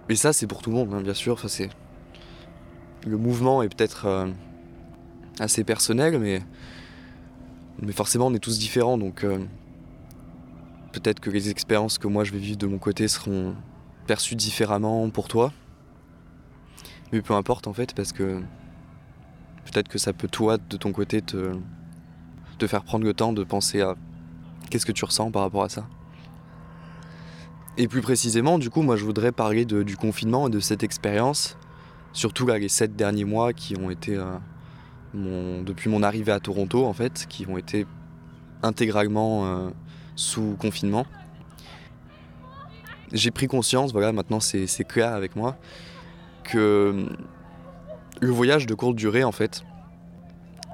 Et 0.09 0.15
ça 0.15 0.33
c'est 0.33 0.47
pour 0.47 0.61
tout 0.61 0.69
le 0.69 0.77
monde 0.77 0.93
hein, 0.93 1.01
bien 1.01 1.13
sûr, 1.13 1.33
enfin, 1.33 1.47
c'est 1.47 1.69
le 3.05 3.17
mouvement 3.17 3.61
est 3.61 3.69
peut-être 3.69 4.05
euh, 4.05 4.27
assez 5.39 5.63
personnel 5.63 6.17
mais 6.19 6.41
mais 7.81 7.91
forcément 7.91 8.27
on 8.27 8.33
est 8.33 8.39
tous 8.39 8.57
différents 8.57 8.97
donc 8.97 9.23
euh, 9.23 9.39
peut-être 10.93 11.19
que 11.19 11.29
les 11.29 11.49
expériences 11.49 11.97
que 11.97 12.07
moi 12.07 12.23
je 12.23 12.31
vais 12.31 12.39
vivre 12.39 12.57
de 12.57 12.67
mon 12.67 12.77
côté 12.77 13.07
seront 13.07 13.55
perçues 14.05 14.35
différemment 14.35 15.09
pour 15.09 15.27
toi. 15.27 15.51
Mais 17.11 17.21
peu 17.21 17.33
importe 17.33 17.67
en 17.67 17.73
fait 17.73 17.93
parce 17.93 18.13
que 18.13 18.41
peut-être 19.65 19.87
que 19.89 19.97
ça 19.97 20.13
peut 20.13 20.27
toi 20.27 20.57
de 20.57 20.77
ton 20.77 20.91
côté 20.91 21.21
te 21.21 21.51
te 22.57 22.67
faire 22.67 22.83
prendre 22.83 23.05
le 23.05 23.13
temps 23.13 23.33
de 23.33 23.43
penser 23.43 23.81
à 23.81 23.95
qu'est-ce 24.69 24.85
que 24.85 24.91
tu 24.91 25.05
ressens 25.05 25.31
par 25.31 25.41
rapport 25.41 25.63
à 25.63 25.69
ça? 25.69 25.87
Et 27.77 27.87
plus 27.87 28.01
précisément, 28.01 28.57
du 28.57 28.69
coup, 28.69 28.81
moi 28.81 28.95
je 28.95 29.03
voudrais 29.03 29.33
parler 29.33 29.65
du 29.65 29.97
confinement 29.97 30.47
et 30.47 30.49
de 30.49 30.61
cette 30.61 30.83
expérience, 30.83 31.57
surtout 32.13 32.47
là, 32.47 32.57
les 32.57 32.69
sept 32.69 32.95
derniers 32.95 33.25
mois 33.25 33.51
qui 33.51 33.75
ont 33.77 33.89
été, 33.89 34.15
euh, 34.15 35.63
depuis 35.63 35.89
mon 35.89 36.01
arrivée 36.01 36.31
à 36.31 36.39
Toronto 36.39 36.85
en 36.85 36.93
fait, 36.93 37.25
qui 37.27 37.45
ont 37.47 37.57
été 37.57 37.85
intégralement 38.63 39.45
euh, 39.45 39.69
sous 40.15 40.55
confinement. 40.57 41.05
J'ai 43.11 43.31
pris 43.31 43.47
conscience, 43.47 43.91
voilà, 43.91 44.13
maintenant 44.13 44.39
c'est 44.39 44.87
clair 44.87 45.13
avec 45.13 45.35
moi, 45.35 45.57
que 46.43 47.07
le 48.21 48.31
voyage 48.31 48.65
de 48.65 48.73
courte 48.73 48.95
durée 48.95 49.23
en 49.23 49.31
fait, 49.31 49.63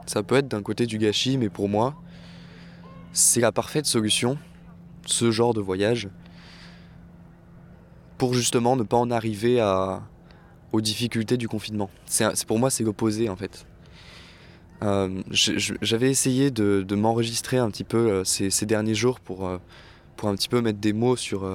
ça 0.06 0.24
peut 0.24 0.36
être 0.36 0.48
d'un 0.48 0.62
côté 0.62 0.86
du 0.86 0.98
gâchis, 0.98 1.38
mais 1.38 1.50
pour 1.50 1.70
moi, 1.70 1.96
c'est 3.14 3.42
la 3.42 3.52
parfaite 3.52 3.86
solution, 3.86 4.38
ce 5.06 5.32
genre 5.32 5.54
de 5.54 5.62
voyage, 5.62 6.10
pour 8.18 8.34
justement 8.34 8.76
ne 8.76 8.84
pas 8.84 8.98
en 8.98 9.12
arriver 9.12 9.62
aux 10.72 10.82
difficultés 10.82 11.38
du 11.38 11.48
confinement. 11.48 11.90
C'est 12.06 12.46
pour 12.46 12.60
moi, 12.60 12.70
c'est 12.70 12.84
l'opposé 12.84 13.30
en 13.30 13.36
fait. 13.36 13.66
Euh, 14.84 15.22
J'avais 15.32 16.10
essayé 16.10 16.50
de, 16.52 16.96
m'enregistrer 16.96 17.58
un 17.58 17.70
petit 17.70 17.84
peu 17.84 17.98
euh, 17.98 18.24
ces, 18.24 18.66
derniers 18.66 18.96
jours 18.96 19.20
pour, 19.20 19.48
euh, 19.48 19.58
pour 20.18 20.30
un 20.30 20.36
petit 20.36 20.50
peu 20.50 20.62
mettre 20.62 20.80
des 20.80 20.94
mots 20.94 21.16
sur, 21.16 21.48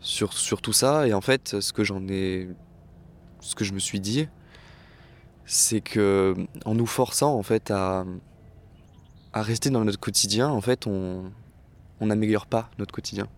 sur, 0.00 0.32
sur 0.32 0.62
tout 0.62 0.72
ça. 0.72 1.06
Et 1.08 1.14
en 1.14 1.20
fait, 1.20 1.60
ce 1.60 1.72
que 1.72 1.84
j'en 1.84 2.06
ai. 2.08 2.48
Ce 3.40 3.56
que 3.56 3.64
je 3.64 3.72
me 3.72 3.80
suis 3.80 3.98
dit, 3.98 4.28
c'est 5.46 5.80
que 5.80 6.34
en 6.64 6.74
nous 6.74 6.86
forçant 6.86 7.34
en 7.36 7.42
fait 7.42 7.70
à, 7.70 8.04
rester 9.34 9.70
dans 9.70 9.84
notre 9.84 10.00
quotidien, 10.00 10.48
en 10.48 10.60
fait, 10.60 10.86
on 10.86 11.32
n'améliore 12.00 12.46
pas 12.46 12.70
notre 12.78 12.92
quotidien. 12.92 13.28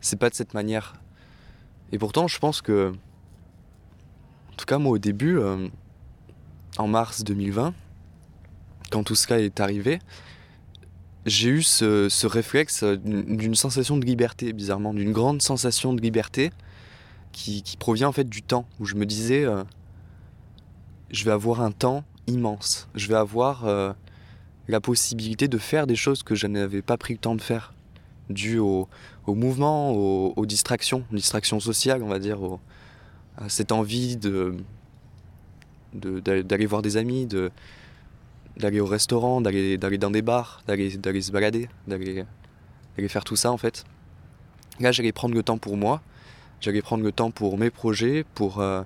C'est 0.00 0.18
pas 0.18 0.28
de 0.28 0.34
cette 0.34 0.54
manière. 0.54 0.94
Et 1.92 1.98
pourtant, 1.98 2.28
je 2.28 2.38
pense 2.38 2.60
que, 2.60 2.92
en 4.52 4.56
tout 4.56 4.66
cas 4.66 4.78
moi 4.78 4.92
au 4.92 4.98
début, 4.98 5.38
euh, 5.38 5.68
en 6.76 6.88
mars 6.88 7.24
2020, 7.24 7.72
quand 8.90 9.04
tout 9.04 9.14
cela 9.14 9.40
est 9.40 9.60
arrivé, 9.60 9.98
j'ai 11.24 11.48
eu 11.48 11.62
ce, 11.62 12.26
réflexe 12.26 12.84
d'une 12.84 13.54
sensation 13.54 13.96
de 13.96 14.04
liberté, 14.04 14.52
bizarrement, 14.52 14.92
d'une 14.92 15.12
grande 15.12 15.40
sensation 15.40 15.94
de 15.94 16.00
liberté 16.00 16.52
qui, 17.32 17.62
qui, 17.62 17.76
provient 17.76 18.08
en 18.08 18.12
fait 18.12 18.28
du 18.28 18.42
temps, 18.42 18.66
où 18.78 18.84
je 18.84 18.94
me 18.94 19.06
disais, 19.06 19.44
euh, 19.44 19.64
je 21.14 21.24
vais 21.24 21.30
avoir 21.30 21.60
un 21.60 21.70
temps 21.70 22.04
immense, 22.26 22.88
je 22.94 23.06
vais 23.08 23.14
avoir 23.14 23.66
euh, 23.66 23.92
la 24.66 24.80
possibilité 24.80 25.46
de 25.46 25.58
faire 25.58 25.86
des 25.86 25.96
choses 25.96 26.22
que 26.22 26.34
je 26.34 26.46
n'avais 26.46 26.82
pas 26.82 26.96
pris 26.96 27.14
le 27.14 27.20
temps 27.20 27.36
de 27.36 27.40
faire, 27.40 27.72
dû 28.30 28.58
au, 28.58 28.88
mouvement, 29.26 29.92
aux, 29.92 30.32
aux, 30.34 30.46
distractions, 30.46 31.04
distractions 31.12 31.60
sociales, 31.60 32.02
on 32.02 32.08
va 32.08 32.18
dire, 32.18 32.38
à 33.36 33.48
cette 33.48 33.72
envie 33.72 34.16
de 34.16 34.56
d'aller 35.94 36.66
voir 36.66 36.82
des 36.82 36.96
amis, 36.96 37.26
de 37.26 37.52
d'aller 38.56 38.80
au 38.80 38.86
restaurant, 38.86 39.40
d'aller 39.40 39.78
dans 39.78 40.10
des 40.10 40.22
bars, 40.22 40.62
d'aller 40.66 40.90
se 40.90 41.30
balader, 41.30 41.68
d'aller 41.86 42.24
faire 43.08 43.24
tout 43.24 43.36
ça 43.36 43.52
en 43.52 43.56
fait. 43.56 43.84
Là, 44.80 44.90
j'allais 44.90 45.12
prendre 45.12 45.34
le 45.34 45.44
temps 45.44 45.58
pour 45.58 45.76
moi, 45.76 46.02
j'allais 46.60 46.82
prendre 46.82 47.04
le 47.04 47.12
temps 47.12 47.30
pour 47.30 47.58
mes 47.58 47.70
projets, 47.70 48.24
pour, 48.34 48.60
euh, 48.60 48.82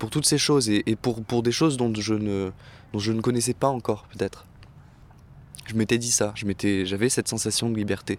pour 0.00 0.10
toutes 0.10 0.26
ces 0.26 0.38
choses 0.38 0.68
et, 0.68 0.96
pour, 1.00 1.22
pour 1.22 1.44
des 1.44 1.52
choses 1.52 1.76
dont 1.76 1.92
je 1.94 2.14
ne, 2.14 2.50
dont 2.92 2.98
je 2.98 3.12
ne 3.12 3.20
connaissais 3.20 3.54
pas 3.54 3.68
encore 3.68 4.08
peut-être. 4.08 4.46
Je 5.66 5.76
m'étais 5.76 5.98
dit 5.98 6.10
ça, 6.10 6.34
j'avais 6.34 7.08
cette 7.08 7.28
sensation 7.28 7.70
de 7.70 7.76
liberté. 7.76 8.18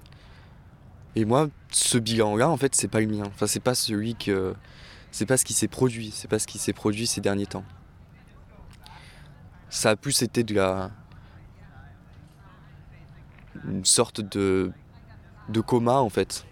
Et 1.17 1.25
moi, 1.25 1.49
ce 1.71 1.97
bilan-là, 1.97 2.49
en 2.49 2.55
fait, 2.55 2.73
c'est 2.73 2.87
pas 2.87 3.01
le 3.01 3.07
mien. 3.07 3.25
Enfin, 3.25 3.47
c'est 3.47 3.59
pas 3.59 3.75
celui 3.75 4.15
que. 4.15 4.55
C'est 5.11 5.25
pas 5.25 5.35
ce 5.35 5.43
qui 5.43 5.51
s'est 5.51 5.67
produit. 5.67 6.11
C'est 6.13 6.29
pas 6.29 6.39
ce 6.39 6.47
qui 6.47 6.57
s'est 6.57 6.71
produit 6.71 7.05
ces 7.05 7.19
derniers 7.19 7.47
temps 7.47 7.65
ça 9.71 9.91
a 9.91 9.95
plus 9.95 10.21
été 10.21 10.43
de 10.43 10.53
la. 10.53 10.91
une 13.65 13.85
sorte 13.85 14.21
de. 14.21 14.71
de 15.49 15.61
coma 15.61 15.95
en 15.95 16.09
fait. 16.09 16.45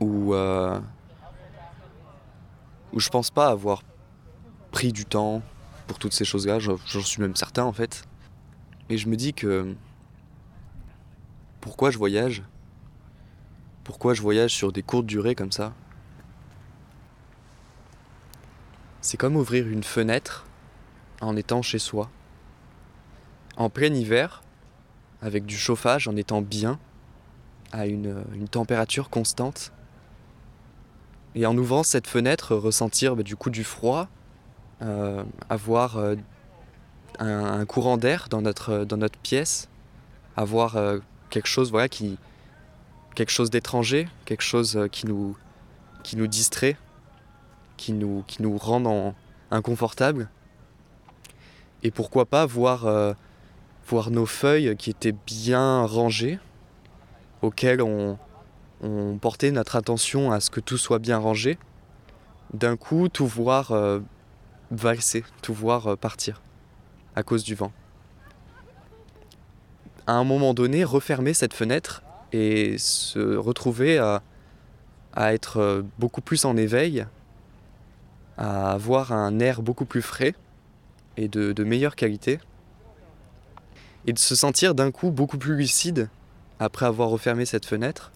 Où. 0.00 0.32
Euh, 0.32 0.80
où 2.92 3.00
je 3.00 3.10
pense 3.10 3.30
pas 3.30 3.48
avoir 3.48 3.82
pris 4.70 4.92
du 4.92 5.04
temps 5.04 5.42
pour 5.86 5.98
toutes 5.98 6.12
ces 6.12 6.24
choses-là, 6.24 6.58
j'en 6.58 6.78
suis 7.02 7.22
même 7.22 7.36
certain 7.36 7.64
en 7.64 7.72
fait. 7.72 8.04
Et 8.88 8.98
je 8.98 9.08
me 9.08 9.16
dis 9.16 9.34
que. 9.34 9.74
Pourquoi 11.60 11.90
je 11.90 11.98
voyage? 11.98 12.42
Pourquoi 13.84 14.14
je 14.14 14.22
voyage 14.22 14.54
sur 14.54 14.72
des 14.72 14.82
courtes 14.82 15.06
durées 15.06 15.34
comme 15.34 15.52
ça? 15.52 15.72
C'est 19.00 19.16
comme 19.16 19.36
ouvrir 19.36 19.66
une 19.66 19.82
fenêtre 19.82 20.46
en 21.20 21.36
étant 21.36 21.62
chez 21.62 21.78
soi. 21.78 22.10
En 23.56 23.70
plein 23.70 23.92
hiver, 23.92 24.42
avec 25.22 25.46
du 25.46 25.56
chauffage, 25.56 26.06
en 26.08 26.16
étant 26.16 26.42
bien, 26.42 26.78
à 27.72 27.86
une, 27.86 28.24
température 28.50 29.10
constante. 29.10 29.72
Et 31.34 31.46
en 31.46 31.56
ouvrant 31.56 31.82
cette 31.82 32.06
fenêtre, 32.06 32.54
ressentir 32.54 33.16
bah, 33.16 33.22
du 33.22 33.36
coup 33.36 33.50
du 33.50 33.64
froid, 33.64 34.08
avoir 34.80 35.96
euh, 35.96 36.16
un, 37.18 37.64
courant 37.66 37.96
d'air 37.96 38.28
dans 38.30 38.42
notre, 38.42 38.84
dans 38.84 38.96
notre 38.96 39.18
pièce, 39.18 39.68
avoir 40.36 40.76
euh, 40.76 40.98
quelque 41.30 41.48
chose 41.48 41.70
voilà, 41.70 41.88
qui, 41.88 42.18
quelque 43.14 43.30
chose 43.30 43.50
d'étranger, 43.50 44.08
quelque 44.24 44.42
chose 44.42 44.88
qui 44.92 45.06
nous, 45.06 45.36
qui 46.02 46.16
nous 46.16 46.26
distrait, 46.26 46.76
qui 47.76 47.92
nous, 47.92 48.24
qui 48.26 48.42
nous 48.42 48.56
rend 48.56 48.84
en, 48.84 49.14
inconfortable 49.50 50.28
et 51.82 51.90
pourquoi 51.90 52.26
pas 52.26 52.46
voir, 52.46 52.86
euh, 52.86 53.12
voir 53.86 54.10
nos 54.10 54.26
feuilles 54.26 54.76
qui 54.76 54.90
étaient 54.90 55.14
bien 55.26 55.84
rangées, 55.84 56.38
auxquelles 57.42 57.82
on, 57.82 58.18
portait 59.20 59.50
notre 59.50 59.74
attention 59.74 60.30
à 60.30 60.38
ce 60.38 60.50
que 60.50 60.60
tout 60.60 60.78
soit 60.78 61.00
bien 61.00 61.18
rangé, 61.18 61.58
d'un 62.54 62.76
coup 62.76 63.08
tout 63.08 63.26
voir 63.26 63.72
euh, 63.72 63.98
valser, 64.70 65.24
tout 65.42 65.54
voir 65.54 65.86
euh, 65.86 65.96
partir 65.96 66.42
à 67.14 67.22
cause 67.22 67.44
du 67.44 67.54
vent. 67.54 67.72
À 70.06 70.12
un 70.12 70.24
moment 70.24 70.54
donné, 70.54 70.84
refermer 70.84 71.34
cette 71.34 71.52
fenêtre 71.52 72.02
et 72.32 72.78
se 72.78 73.36
retrouver 73.36 73.98
à, 73.98 74.22
être 75.16 75.84
beaucoup 75.98 76.20
plus 76.20 76.44
en 76.44 76.56
éveil, 76.56 77.04
à 78.36 78.70
avoir 78.70 79.10
un 79.10 79.40
air 79.40 79.62
beaucoup 79.62 79.84
plus 79.84 80.02
frais 80.02 80.34
et 81.16 81.26
de, 81.26 81.64
meilleure 81.64 81.96
qualité. 81.96 82.38
Et 84.06 84.12
de 84.12 84.18
se 84.18 84.36
sentir 84.36 84.76
d'un 84.76 84.92
coup 84.92 85.10
beaucoup 85.10 85.38
plus 85.38 85.56
lucide 85.56 86.08
après 86.60 86.86
avoir 86.86 87.08
refermé 87.08 87.44
cette 87.44 87.66
fenêtre 87.66 88.12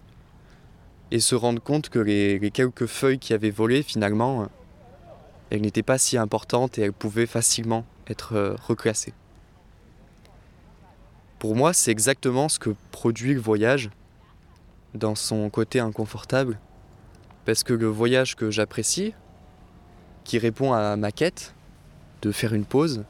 et 1.11 1.19
se 1.19 1.35
rendre 1.35 1.61
compte 1.61 1.89
que 1.89 1.99
les 1.99 2.51
quelques 2.51 2.85
feuilles 2.85 3.19
qui 3.19 3.33
avaient 3.33 3.51
volé 3.51 3.83
finalement 3.83 4.47
elles 5.53 5.61
n'étaient 5.61 5.83
pas 5.83 5.99
si 5.99 6.17
importantes 6.17 6.79
et 6.79 6.81
elles 6.81 6.93
pouvaient 6.93 7.27
facilement 7.27 7.85
être 8.07 8.33
euh, 8.33 8.55
reclassées. 8.67 9.13
Pour 11.37 11.55
moi, 11.55 11.73
c'est 11.73 11.91
exactement 11.91 12.49
ce 12.49 12.57
que 12.57 12.71
produit 12.89 13.35
le 13.35 13.39
voyage 13.39 13.91
dans 14.95 15.13
son 15.13 15.51
côté 15.51 15.79
inconfortable. 15.79 16.57
Parce 17.45 17.63
que 17.63 17.73
le 17.73 17.85
voyage 17.85 18.35
que 18.35 18.49
j'apprécie, 18.49 19.13
qui 20.23 20.39
répond 20.39 20.73
à 20.73 20.95
ma 20.95 21.11
quête 21.11 21.53
de 22.23 22.31
faire 22.31 22.55
une 22.55 22.65
pause, 22.65 23.03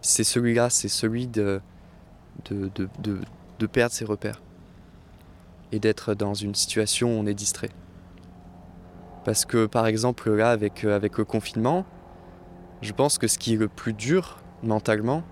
c'est 0.00 0.24
celui-là, 0.24 0.68
c'est 0.68 0.88
celui 0.88 1.28
de, 1.28 1.60
de, 2.46 2.72
de, 2.98 3.20
de 3.60 3.66
perdre 3.66 3.94
ses 3.94 4.04
repères 4.04 4.42
et 5.70 5.78
d'être 5.78 6.14
dans 6.14 6.34
une 6.34 6.56
situation 6.56 7.16
où 7.16 7.20
on 7.20 7.26
est 7.26 7.34
distrait. 7.34 7.70
Parce 9.24 9.44
que 9.44 9.66
par 9.66 9.86
exemple 9.86 10.30
là 10.32 10.50
avec, 10.50 10.84
euh, 10.84 10.96
avec 10.96 11.18
le 11.18 11.24
confinement, 11.24 11.84
je 12.80 12.92
pense 12.92 13.18
que 13.18 13.28
ce 13.28 13.38
qui 13.38 13.54
est 13.54 13.56
le 13.56 13.68
plus 13.68 13.92
dur 13.92 14.38
mentalement, 14.62 15.22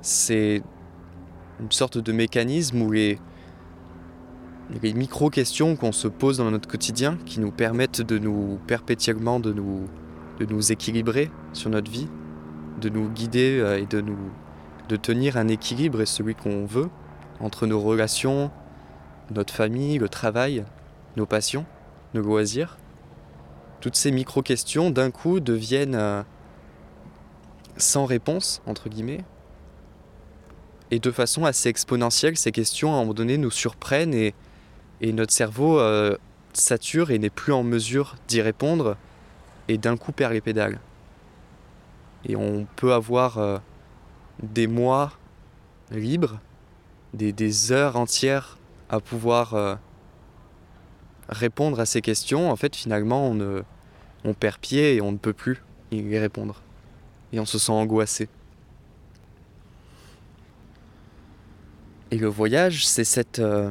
c'est 0.00 0.62
une 1.60 1.72
sorte 1.72 1.98
de 1.98 2.12
mécanisme 2.12 2.80
où 2.82 2.92
les, 2.92 3.18
micro-questions 4.82 5.76
qu'on 5.76 5.92
se 5.92 6.06
pose 6.06 6.38
dans 6.38 6.50
notre 6.50 6.68
quotidien 6.68 7.18
qui 7.26 7.40
nous 7.40 7.50
permettent 7.50 8.02
de 8.02 8.18
nous 8.18 8.60
perpétuellement 8.66 9.40
de 9.40 9.52
nous, 9.52 9.88
de 10.38 10.46
nous 10.46 10.70
équilibrer 10.70 11.30
sur 11.52 11.70
notre 11.70 11.90
vie, 11.90 12.08
de 12.80 12.88
nous 12.88 13.08
guider 13.08 13.58
euh, 13.58 13.80
et 13.80 13.86
de 13.86 14.00
nous 14.00 14.18
de 14.88 14.96
tenir 14.96 15.36
un 15.36 15.48
équilibre 15.48 16.00
et 16.00 16.06
celui 16.06 16.34
qu'on 16.34 16.64
veut 16.64 16.88
entre 17.40 17.66
nos 17.66 17.78
relations, 17.78 18.50
notre 19.30 19.52
famille, 19.52 19.98
le 19.98 20.08
travail, 20.08 20.64
nos 21.16 21.26
passions, 21.26 21.66
nos 22.18 22.26
loisirs. 22.26 22.78
Toutes 23.80 23.96
ces 23.96 24.10
micro-questions 24.10 24.90
d'un 24.90 25.10
coup 25.10 25.40
deviennent 25.40 25.94
euh, 25.94 26.22
sans 27.76 28.06
réponse, 28.06 28.60
entre 28.66 28.88
guillemets. 28.88 29.24
Et 30.90 30.98
de 30.98 31.10
façon 31.10 31.44
assez 31.44 31.68
exponentielle, 31.68 32.36
ces 32.36 32.50
questions 32.50 32.92
à 32.92 32.96
un 32.96 33.00
moment 33.00 33.14
donné 33.14 33.38
nous 33.38 33.50
surprennent 33.50 34.14
et, 34.14 34.34
et 35.00 35.12
notre 35.12 35.32
cerveau 35.32 35.78
euh, 35.78 36.16
sature 36.54 37.10
et 37.10 37.18
n'est 37.18 37.30
plus 37.30 37.52
en 37.52 37.62
mesure 37.62 38.16
d'y 38.26 38.40
répondre 38.40 38.96
et 39.68 39.78
d'un 39.78 39.96
coup 39.96 40.12
perd 40.12 40.32
les 40.32 40.40
pédales. 40.40 40.80
Et 42.24 42.34
on 42.34 42.66
peut 42.76 42.94
avoir 42.94 43.38
euh, 43.38 43.58
des 44.42 44.66
mois 44.66 45.12
libres, 45.90 46.40
des, 47.14 47.32
des, 47.32 47.70
heures 47.70 47.96
entières 47.96 48.58
à 48.88 49.00
pouvoir 49.00 49.78
répondre 51.28 51.80
à 51.80 51.86
ces 51.86 52.00
questions. 52.00 52.50
En 52.50 52.56
fait, 52.56 52.74
finalement, 52.74 53.30
on, 54.24 54.34
perd 54.34 54.58
pied 54.58 54.96
et 54.96 55.00
on 55.00 55.12
ne 55.12 55.18
peut 55.18 55.32
plus 55.32 55.62
y 55.90 56.18
répondre. 56.18 56.62
Et 57.32 57.40
on 57.40 57.46
se 57.46 57.58
sent 57.58 57.72
angoissé. 57.72 58.28
Et 62.10 62.18
le 62.18 62.28
voyage, 62.28 62.86
c'est 62.86 63.04
cette... 63.04 63.38
Euh, 63.38 63.70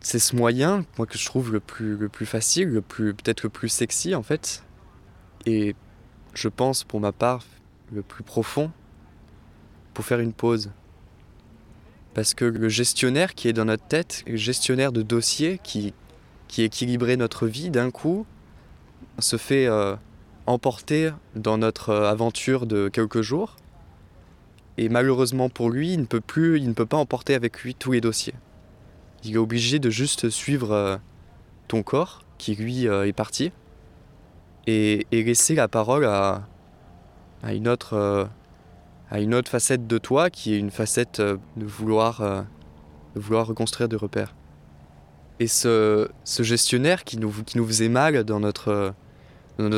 c'est 0.00 0.20
ce 0.20 0.36
moyen, 0.36 0.84
moi, 0.98 1.06
que 1.06 1.18
je 1.18 1.26
trouve 1.26 1.52
le 1.52 1.58
plus, 1.58 1.96
le 1.96 2.08
plus 2.08 2.26
facile, 2.26 2.68
le 2.68 2.80
plus, 2.80 3.12
peut-être 3.12 3.42
le 3.42 3.48
plus 3.48 3.68
sexy, 3.68 4.14
en 4.14 4.22
fait. 4.22 4.62
Et 5.46 5.74
je 6.32 6.48
pense, 6.48 6.84
pour 6.84 7.00
ma 7.00 7.10
part, 7.10 7.44
le 7.92 8.02
plus 8.02 8.22
profond 8.22 8.70
pour 9.94 10.04
faire 10.04 10.20
une 10.20 10.32
pause. 10.32 10.70
Parce 12.14 12.34
que 12.34 12.44
le 12.44 12.68
gestionnaire 12.68 13.34
qui 13.34 13.48
est 13.48 13.52
dans 13.52 13.64
notre 13.64 13.86
tête, 13.86 14.22
le 14.26 14.36
gestionnaire 14.36 14.92
de 14.92 15.02
dossier 15.02 15.58
qui, 15.62 15.92
qui 16.48 16.62
équilibrait 16.62 17.16
notre 17.16 17.46
vie 17.46 17.70
d'un 17.70 17.90
coup, 17.90 18.26
se 19.18 19.36
fait 19.36 19.66
euh, 19.66 19.96
emporter 20.46 21.10
dans 21.34 21.58
notre 21.58 21.90
euh, 21.90 22.10
aventure 22.10 22.66
de 22.66 22.88
quelques 22.88 23.22
jours. 23.22 23.56
Et 24.78 24.88
malheureusement 24.88 25.48
pour 25.48 25.70
lui, 25.70 25.94
il 25.94 26.00
ne 26.00 26.06
peut 26.06 26.20
plus, 26.20 26.58
il 26.58 26.68
ne 26.68 26.74
peut 26.74 26.86
pas 26.86 26.96
emporter 26.96 27.34
avec 27.34 27.60
lui 27.60 27.74
tous 27.74 27.92
les 27.92 28.00
dossiers. 28.00 28.34
Il 29.24 29.34
est 29.34 29.38
obligé 29.38 29.78
de 29.78 29.90
juste 29.90 30.28
suivre 30.28 30.72
euh, 30.72 30.96
ton 31.68 31.82
corps, 31.82 32.22
qui 32.38 32.54
lui 32.54 32.84
est 32.84 33.14
parti, 33.14 33.50
et, 34.66 35.06
et, 35.10 35.22
laisser 35.22 35.54
la 35.54 35.68
parole 35.68 36.04
à, 36.04 36.46
à 37.42 37.54
une 37.54 37.66
autre, 37.66 38.28
à 39.10 39.20
une 39.20 39.34
autre 39.34 39.50
facette 39.50 39.86
de 39.86 39.96
toi, 39.96 40.28
qui 40.28 40.52
est 40.52 40.58
une 40.58 40.70
facette 40.70 41.22
de 41.22 41.38
vouloir, 41.56 42.20
de 42.20 43.20
vouloir 43.20 43.46
reconstruire 43.46 43.88
des 43.88 43.96
repères. 43.96 44.34
Et 45.38 45.48
ce, 45.48 46.08
gestionnaire 46.24 47.04
qui 47.04 47.18
nous, 47.18 47.30
faisait 47.66 47.88
mal 47.88 48.24
dans 48.24 48.40
notre, 48.40 48.94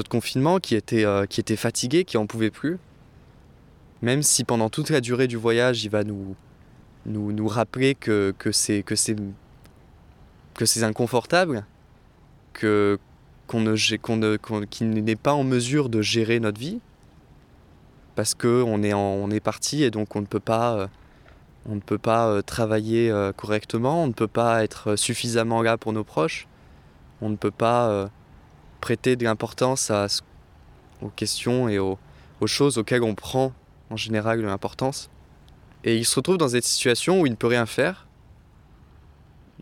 confinement, 0.08 0.58
qui 0.58 0.74
était, 0.76 1.04
euh, 1.04 1.26
qui 1.26 1.40
était 1.40 1.56
fatigué, 1.56 2.04
qui 2.04 2.16
en 2.16 2.26
pouvait 2.26 2.50
plus, 2.50 2.78
même 4.02 4.22
si 4.22 4.44
pendant 4.44 4.70
toute 4.70 4.90
la 4.90 5.00
durée 5.00 5.26
du 5.26 5.36
voyage, 5.36 5.84
il 5.84 5.90
va 5.90 6.04
nous, 6.04 6.36
rappeler 7.48 7.94
que, 7.94 8.32
c'est 8.52 8.84
inconfortable, 10.82 11.66
qu'on 12.58 12.98
qu'on 13.48 13.74
qu'on, 14.42 14.66
qu'il 14.66 14.90
n'est 14.90 15.16
pas 15.16 15.32
en 15.32 15.42
mesure 15.42 15.88
de 15.88 16.02
gérer 16.02 16.38
notre 16.38 16.60
vie 16.60 16.80
parce 18.18 18.34
que 18.34 18.64
on 18.66 18.82
est 18.82 18.92
en, 18.92 18.98
on 18.98 19.30
est 19.30 19.38
parti 19.38 19.84
et 19.84 19.92
donc 19.92 20.16
on 20.16 20.20
ne 20.20 20.26
peut 20.26 20.40
pas 20.40 20.74
euh, 20.74 20.86
on 21.66 21.74
ne 21.74 21.80
peut 21.80 21.98
pas 21.98 22.28
euh, 22.28 22.42
travailler 22.42 23.10
euh, 23.10 23.32
correctement, 23.32 24.04
on 24.04 24.06
ne 24.06 24.12
peut 24.12 24.28
pas 24.28 24.64
être 24.64 24.96
suffisamment 24.96 25.62
là 25.62 25.76
pour 25.76 25.92
nos 25.92 26.04
proches, 26.04 26.46
on 27.20 27.28
ne 27.28 27.36
peut 27.36 27.50
pas 27.50 27.88
euh, 27.88 28.08
prêter 28.80 29.16
de 29.16 29.24
l'importance 29.24 29.92
aux 31.02 31.08
questions 31.10 31.68
et 31.68 31.78
aux, 31.78 31.98
choses 32.46 32.78
auxquelles 32.78 33.02
on 33.02 33.14
prend 33.14 33.52
en 33.90 33.96
général 33.96 34.40
l'importance. 34.40 35.10
Et 35.84 35.96
il 35.96 36.04
se 36.04 36.16
retrouve 36.16 36.38
dans 36.38 36.48
cette 36.48 36.64
situation 36.64 37.20
où 37.20 37.26
il 37.26 37.30
ne 37.30 37.36
peut 37.36 37.46
rien 37.46 37.66
faire, 37.66 38.06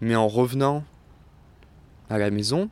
mais 0.00 0.16
en 0.16 0.28
revenant 0.28 0.84
à 2.10 2.18
la 2.18 2.30
maison, 2.30 2.68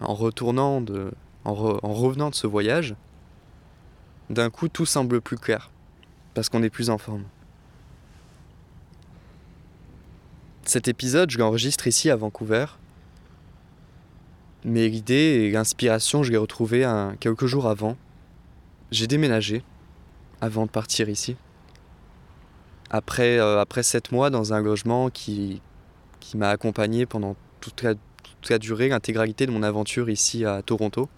en 0.00 0.14
retournant 0.14 0.80
de, 0.80 1.10
en, 1.44 1.54
re, 1.54 1.80
en 1.82 1.92
revenant 1.92 2.30
de 2.30 2.34
ce 2.34 2.46
voyage, 2.46 2.94
d'un 4.30 4.50
coup 4.50 4.68
tout 4.68 4.86
semble 4.86 5.20
plus 5.20 5.38
clair, 5.38 5.70
parce 6.34 6.48
qu'on 6.48 6.62
est 6.62 6.70
plus 6.70 6.90
en 6.90 6.98
forme. 6.98 7.24
Cet 10.66 10.88
épisode, 10.88 11.30
je 11.30 11.38
l'enregistre 11.38 11.86
ici 11.86 12.10
à 12.10 12.16
Vancouver, 12.16 12.66
mais 14.64 14.88
l'idée 14.88 15.14
et 15.14 15.50
l'inspiration, 15.52 16.24
je 16.24 16.32
l'ai 16.32 16.36
retrouvée 16.36 16.84
quelques 17.20 17.46
jours 17.46 17.68
avant. 17.68 17.96
J'ai 18.90 19.06
déménagé 19.06 19.62
avant 20.40 20.66
de 20.66 20.70
partir 20.70 21.08
ici. 21.08 21.36
Après, 22.90 23.38
euh, 23.38 23.60
après 23.60 23.84
sept 23.84 24.10
mois 24.10 24.28
dans 24.28 24.54
un 24.54 24.60
logement 24.60 25.08
qui, 25.08 25.62
m'a 26.34 26.50
accompagné 26.50 27.06
pendant 27.06 27.36
toute 27.60 27.84
la, 27.84 28.58
durée, 28.58 28.88
l'intégralité 28.88 29.46
de 29.46 29.52
mon 29.52 29.62
aventure 29.62 30.10
ici 30.10 30.44
à 30.44 30.62
Toronto. 30.62 31.08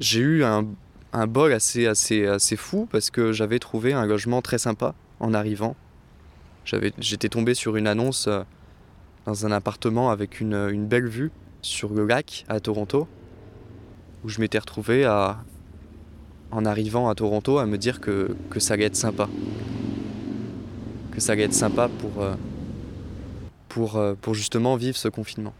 J'ai 0.00 0.20
eu 0.20 0.44
un, 0.44 0.66
un 1.14 1.26
bol 1.26 1.54
assez, 1.54 1.86
assez, 1.86 2.26
assez 2.26 2.56
fou 2.56 2.86
parce 2.92 3.10
que 3.10 3.32
j'avais 3.32 3.58
trouvé 3.58 3.94
un 3.94 4.04
logement 4.04 4.42
très 4.42 4.58
sympa 4.58 4.94
en 5.18 5.32
arrivant. 5.32 5.76
J'étais 6.98 7.28
tombé 7.28 7.54
sur 7.54 7.76
une 7.76 7.86
annonce 7.86 8.26
euh, 8.28 8.42
dans 9.26 9.46
un 9.46 9.52
appartement 9.52 10.10
avec 10.10 10.40
une, 10.40 10.54
une 10.70 10.86
belle 10.86 11.06
vue 11.08 11.30
sur 11.62 11.92
le 11.92 12.06
lac 12.06 12.44
à 12.48 12.60
Toronto, 12.60 13.06
où 14.24 14.28
je 14.28 14.40
m'étais 14.40 14.58
retrouvé 14.58 15.04
à, 15.04 15.38
en 16.50 16.64
arrivant 16.64 17.08
à 17.08 17.14
Toronto 17.14 17.58
à 17.58 17.66
me 17.66 17.78
dire 17.78 18.00
que, 18.00 18.36
que 18.50 18.60
ça 18.60 18.74
allait 18.74 18.84
être 18.84 18.96
sympa. 18.96 19.28
Que 21.12 21.20
ça 21.20 21.32
allait 21.32 21.44
être 21.44 21.54
sympa 21.54 21.88
pour, 21.88 22.22
euh, 22.22 22.34
pour, 23.68 23.96
euh, 23.96 24.14
pour 24.20 24.34
justement 24.34 24.76
vivre 24.76 24.96
ce 24.96 25.08
confinement. 25.08 25.54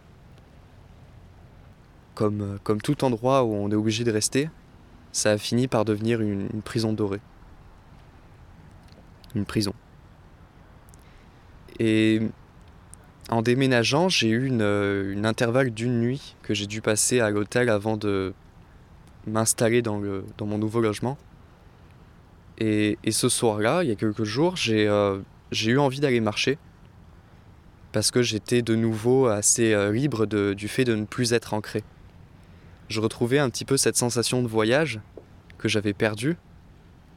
Comme, 2.15 2.41
euh, 2.41 2.57
comme 2.63 2.81
tout 2.81 3.03
endroit 3.03 3.43
où 3.43 3.53
on 3.53 3.69
est 3.69 3.75
obligé 3.75 4.03
de 4.03 4.11
rester, 4.11 4.49
ça 5.11 5.31
a 5.31 5.37
fini 5.37 5.67
par 5.67 5.85
devenir 5.85 6.21
une 6.21 6.61
prison 6.61 6.93
dorée. 6.93 7.21
Une 9.35 9.45
prison. 9.45 9.73
Et 11.79 12.21
en 13.29 13.41
déménageant, 13.41 14.09
j'ai 14.09 14.29
eu 14.29 14.45
une, 14.45 14.61
une 14.61 15.25
intervalle 15.25 15.71
d'une 15.71 15.99
nuit 15.99 16.35
que 16.43 16.53
j'ai 16.53 16.67
dû 16.67 16.81
passer 16.81 17.19
à 17.19 17.29
l'hôtel 17.29 17.69
avant 17.69 17.97
de 17.97 18.33
m'installer 19.27 19.81
dans, 19.81 20.01
dans 20.37 20.45
mon 20.45 20.57
nouveau 20.57 20.81
logement. 20.81 21.17
Et, 22.57 22.97
et 23.03 23.11
ce 23.11 23.29
soir-là, 23.29 23.83
il 23.83 23.89
y 23.89 23.91
a 23.91 23.95
quelques 23.95 24.23
jours, 24.23 24.55
j'ai 24.55 24.87
euh, 24.87 25.19
eu 25.51 25.77
envie 25.77 25.99
d'aller 25.99 26.19
marcher 26.19 26.57
parce 27.91 28.11
que 28.11 28.21
j'étais 28.21 28.61
de 28.61 28.75
nouveau 28.75 29.27
assez 29.27 29.73
euh, 29.73 29.91
libre 29.91 30.25
de, 30.25 30.53
du 30.53 30.67
fait 30.67 30.85
de 30.85 30.95
ne 30.95 31.05
plus 31.05 31.33
être 31.33 31.53
ancré. 31.53 31.83
Je 32.89 32.99
retrouvais 32.99 33.39
un 33.39 33.49
petit 33.49 33.65
peu 33.65 33.77
cette 33.77 33.97
sensation 33.97 34.41
de 34.41 34.47
voyage 34.47 34.99
que 35.57 35.67
j'avais 35.67 35.93
perdue, 35.93 36.37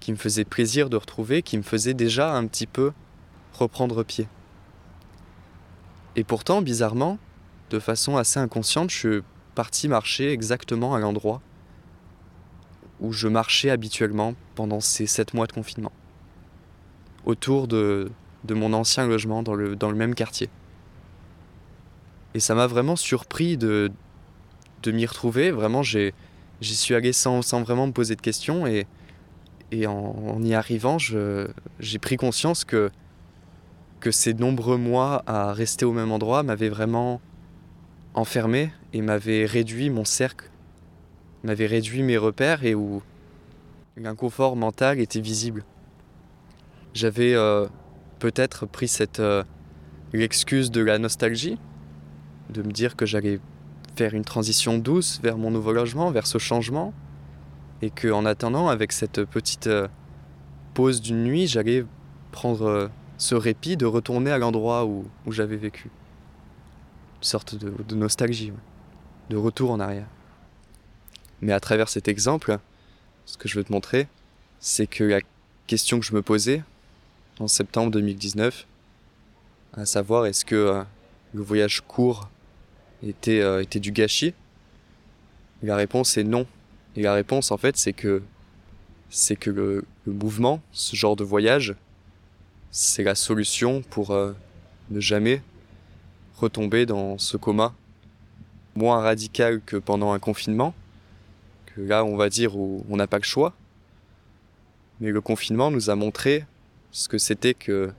qui 0.01 0.13
me 0.13 0.17
faisait 0.17 0.45
plaisir 0.45 0.91
de 0.91 0.97
retrouver, 0.97 1.43
qui 1.43 1.57
me 1.57 1.63
faisait 1.63 1.95
déjà 1.95 2.35
un 2.35 2.47
petit 2.47 2.67
peu 2.67 2.93
reprendre 3.53 4.03
pied. 4.03 4.29
Et 6.17 6.25
pourtant, 6.25 6.63
bizarrement, 6.63 7.19
de 7.71 7.79
façon 7.79 8.17
assez 8.17 8.39
inconsciente, 8.39 8.91
je 8.91 8.97
suis 8.97 9.23
parti 9.55 9.89
marcher 9.89 10.31
exactement 10.31 10.95
à 10.95 10.99
l'endroit 10.99 11.41
où 13.01 13.13
je 13.13 13.27
marchais 13.29 13.71
habituellement 13.71 14.35
pendant 14.55 14.81
ces 14.81 15.07
sept 15.07 15.35
mois 15.35 15.47
de 15.47 15.53
confinement, 15.53 15.93
autour 17.25 17.67
de, 17.67 18.11
de 18.45 18.55
mon 18.55 18.73
ancien 18.73 19.07
logement 19.07 19.43
dans 19.43 19.55
le, 19.55 19.75
dans 19.77 19.91
le 19.91 19.97
même 19.97 20.15
quartier. 20.15 20.49
Et 22.35 22.41
ça 22.41 22.55
m'a 22.55 22.67
vraiment 22.67 22.97
surpris 22.97 23.57
de, 23.57 23.91
de 24.83 24.93
m'y 24.93 25.07
retrouver. 25.07 25.51
Vraiment, 25.51 25.83
j'y 25.83 26.13
suis 26.61 26.95
allé 26.95 27.13
sans, 27.13 27.43
sans 27.43 27.63
vraiment 27.63 27.87
me 27.89 27.93
poser 27.93 28.17
de 28.17 28.21
questions 28.21 28.67
et, 28.67 28.87
et 29.71 29.87
en, 29.87 29.93
en 29.95 30.43
y 30.43 30.55
arrivant, 30.55 30.99
j'ai 30.99 31.99
pris 31.99 32.17
conscience 32.17 32.65
que, 32.65 32.91
que 34.05 34.11
ces 34.11 34.35
nombreux 34.35 34.77
mois 34.77 35.23
à 35.27 35.55
rester 35.55 35.87
au 35.87 35.93
même 35.95 36.13
endroit 36.13 36.43
m'avaient 36.43 36.69
vraiment 36.69 37.23
enfermé 38.13 38.71
et 38.93 39.01
m'avaient 39.01 39.47
réduit 39.47 39.89
mon 39.89 40.05
cercle, 40.05 40.51
m'avaient 41.43 41.65
réduit 41.65 42.03
mes 42.03 42.19
repères 42.19 42.65
et 42.65 42.75
où 42.75 43.03
l'inconfort 43.97 44.57
mental 44.57 45.01
était 45.01 45.23
visible. 45.23 45.65
J'avais 46.93 47.33
euh, 47.35 47.67
peut-être 48.19 48.67
pris 48.67 48.89
cette 48.89 49.21
euh, 49.21 49.43
l'excuse 50.13 50.71
de 50.71 50.83
la 50.83 50.99
nostalgie, 50.99 51.57
de 52.51 52.61
me 52.61 52.73
dire 52.73 52.97
que 52.97 53.07
j'allais 53.07 53.41
faire 53.97 54.13
une 54.13 54.25
transition 54.27 54.77
douce 54.77 55.19
vers 55.23 55.39
mon 55.39 55.51
nouveau 55.51 55.73
logement, 55.73 56.11
vers 56.11 56.27
ce 56.27 56.37
changement, 56.37 56.93
et 57.81 57.89
que 57.89 58.09
en 58.09 58.27
attendant, 58.27 58.69
avec 58.69 58.93
cette 58.93 59.25
petite 59.25 59.67
euh, 59.67 59.89
pause 60.75 61.01
d'une 61.01 61.25
nuit, 61.25 61.47
j'allais 61.47 61.87
prendre 62.33 62.67
euh, 62.67 62.89
ce 63.19 63.35
répit 63.35 63.77
de 63.77 63.87
retourner 63.87 64.31
à 64.31 64.39
l'endroit 64.39 64.85
où, 64.85 65.07
où 65.27 65.33
j'avais 65.33 65.57
vécu. 65.57 65.91
Une 67.19 67.25
sorte 67.25 67.55
de, 67.55 67.95
nostalgie, 67.95 68.53
de 69.31 69.37
retour 69.37 69.71
en 69.71 69.81
arrière. 69.81 70.07
Mais 71.41 71.53
à 71.53 71.61
travers 71.61 71.89
cet 71.89 72.09
exemple, 72.09 72.59
ce 73.27 73.37
que 73.37 73.49
je 73.49 73.57
veux 73.57 73.65
te 73.65 73.73
montrer, 73.73 74.09
c'est 74.61 74.87
que 74.87 75.05
la 75.05 75.21
question 75.67 76.01
que 76.01 76.07
je 76.07 76.15
me 76.15 76.23
posais 76.23 76.63
en 77.39 77.49
septembre 77.49 77.91
2019, 77.93 78.67
à 79.75 79.87
savoir 79.87 80.27
est-ce 80.27 80.45
que 80.45 80.55
euh, 80.55 80.83
le 81.33 81.43
voyage 81.43 81.83
court 81.83 82.29
était, 83.03 83.41
euh, 83.41 83.63
était 83.63 83.81
du 83.81 83.93
gâchis? 83.93 84.35
La 85.63 85.77
réponse 85.77 86.17
est 86.17 86.25
non. 86.25 86.47
Et 86.97 87.03
la 87.03 87.15
réponse 87.15 87.51
en 87.51 87.57
fait 87.57 87.77
c'est 87.77 87.93
que 87.93 88.23
c'est 89.11 89.37
que 89.37 89.51
le 89.51 89.85
mouvement, 90.07 90.61
ce 90.73 90.97
genre 90.97 91.17
de 91.17 91.25
voyage, 91.25 91.75
c'est 92.77 93.05
la 93.05 93.15
solution 93.15 93.83
pour 93.83 94.11
euh, 94.11 94.33
ne 94.91 94.99
jamais 94.99 95.43
retomber 96.39 96.87
dans 96.87 97.19
ce 97.19 97.37
coma 97.37 97.73
moins 98.75 99.01
radical 99.01 99.61
que 99.65 99.77
pendant 99.77 100.11
un 100.11 100.19
confinement, 100.19 100.75
que 101.67 101.81
là 101.81 102.05
on 102.05 102.17
va 102.17 102.29
dire 102.29 102.57
où 102.57 102.85
on 102.91 102.97
n'a 102.97 103.07
pas 103.07 103.19
le 103.19 103.23
choix. 103.23 103.55
Mais 104.99 105.13
le 105.13 105.21
confinement 105.21 105.71
nous 105.71 105.89
a 105.89 105.95
montré 105.95 106.47
ce 106.91 107.09
que 107.09 107.17
c'était 107.17 107.55
que, 107.55 107.93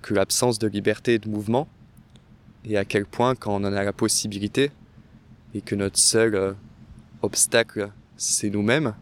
que 0.00 0.14
l'absence 0.14 0.58
de 0.58 0.66
liberté 0.66 1.18
de 1.18 1.28
mouvement, 1.28 1.68
et 2.64 2.78
à 2.78 2.86
quel 2.86 3.04
point 3.04 3.34
quand 3.34 3.52
on 3.52 3.62
en 3.66 3.74
a 3.74 3.84
la 3.84 3.92
possibilité, 3.92 4.70
et 5.52 5.60
que 5.60 5.74
notre 5.74 5.98
seul 5.98 6.34
euh, 6.34 6.54
obstacle 7.20 7.90
c'est 8.16 8.48
nous-mêmes, 8.48 8.94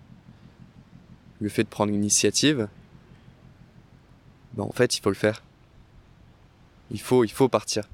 le 1.40 1.48
fait 1.48 1.62
de 1.62 1.68
prendre 1.68 1.92
l'initiative, 1.92 2.66
ben 4.57 4.64
en 4.64 4.73
fait 4.73 4.97
il 4.97 5.01
faut 5.03 5.11
le 5.11 5.14
faire. 5.14 5.42
Il 6.90 7.01
faut, 7.01 7.25
il 7.25 7.31
faut 7.31 7.49
partir. 7.49 7.85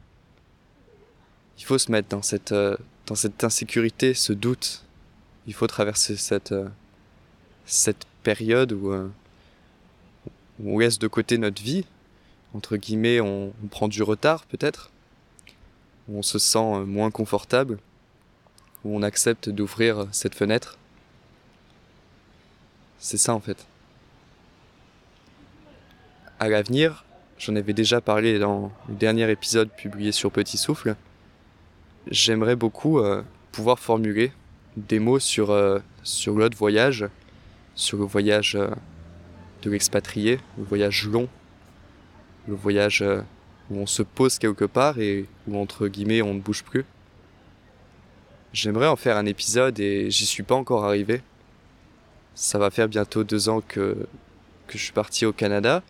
Il 1.58 1.64
faut 1.64 1.78
se 1.78 1.90
mettre 1.90 2.08
dans 2.08 2.22
cette, 2.22 2.52
euh, 2.52 2.76
dans 3.06 3.14
cette 3.14 3.42
insécurité, 3.44 4.14
ce 4.14 4.32
doute. 4.32 4.84
Il 5.46 5.54
faut 5.54 5.66
traverser 5.66 6.16
cette, 6.16 6.52
euh, 6.52 6.68
cette 7.64 8.06
période 8.22 8.72
où, 8.72 8.92
euh, 8.92 9.08
où 10.60 10.74
on 10.74 10.78
laisse 10.78 10.98
de 10.98 11.08
côté 11.08 11.38
notre 11.38 11.62
vie. 11.62 11.84
Entre 12.54 12.76
guillemets, 12.76 13.20
on, 13.20 13.52
on 13.62 13.66
prend 13.68 13.88
du 13.88 14.02
retard 14.02 14.44
peut-être. 14.46 14.90
On 16.08 16.22
se 16.22 16.38
sent 16.38 16.58
euh, 16.58 16.84
moins 16.84 17.10
confortable. 17.10 17.78
On 18.84 19.02
accepte 19.02 19.48
d'ouvrir 19.48 20.06
cette 20.12 20.34
fenêtre. 20.34 20.76
C'est 22.98 23.18
ça 23.18 23.34
en 23.34 23.40
fait. 23.40 23.66
À 26.42 26.48
l'avenir, 26.48 27.04
j'en 27.38 27.54
avais 27.54 27.72
déjà 27.72 28.00
parlé 28.00 28.40
dans 28.40 28.72
le 28.88 28.96
dernier 28.96 29.30
épisode 29.30 29.70
publié 29.70 30.10
sur 30.10 30.32
Petit 30.32 30.58
Souffle, 30.58 30.96
j'aimerais 32.10 32.56
beaucoup 32.56 32.98
euh, 32.98 33.22
pouvoir 33.52 33.78
formuler 33.78 34.32
des 34.76 34.98
mots 34.98 35.20
sur, 35.20 35.52
euh, 35.52 35.78
sur 36.02 36.34
l'autre 36.34 36.58
voyage, 36.58 37.06
sur 37.76 37.98
le 37.98 38.06
voyage 38.06 38.56
euh, 38.56 38.70
de 39.62 39.70
l'expatrié, 39.70 40.40
le 40.58 40.64
voyage 40.64 41.06
long, 41.06 41.28
le 42.48 42.56
voyage 42.56 43.04
où 43.70 43.78
on 43.78 43.86
se 43.86 44.02
pose 44.02 44.40
quelque 44.40 44.64
part 44.64 44.98
et 44.98 45.26
où 45.46 45.56
entre 45.56 45.86
guillemets 45.86 46.22
on 46.22 46.34
ne 46.34 46.40
bouge 46.40 46.64
plus. 46.64 46.84
J'aimerais 48.52 48.88
en 48.88 48.96
faire 48.96 49.16
un 49.16 49.26
épisode 49.26 49.78
et 49.78 50.10
j'y 50.10 50.26
suis 50.26 50.42
pas 50.42 50.56
encore 50.56 50.84
arrivé. 50.84 51.22
Ça 52.34 52.58
va 52.58 52.72
faire 52.72 52.88
bientôt 52.88 53.22
deux 53.22 53.48
ans 53.48 53.60
que, 53.60 54.08
que 54.66 54.76
je 54.76 54.82
suis 54.82 54.92
parti 54.92 55.24
au 55.24 55.32
Canada 55.32 55.84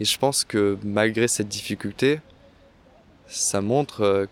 et 0.00 0.04
je 0.04 0.18
pense 0.18 0.44
que 0.44 0.78
malgré 0.82 1.28
cette 1.28 1.48
difficulté, 1.48 2.20
ça 3.26 3.60
montre 3.60 4.02
euh, 4.02 4.26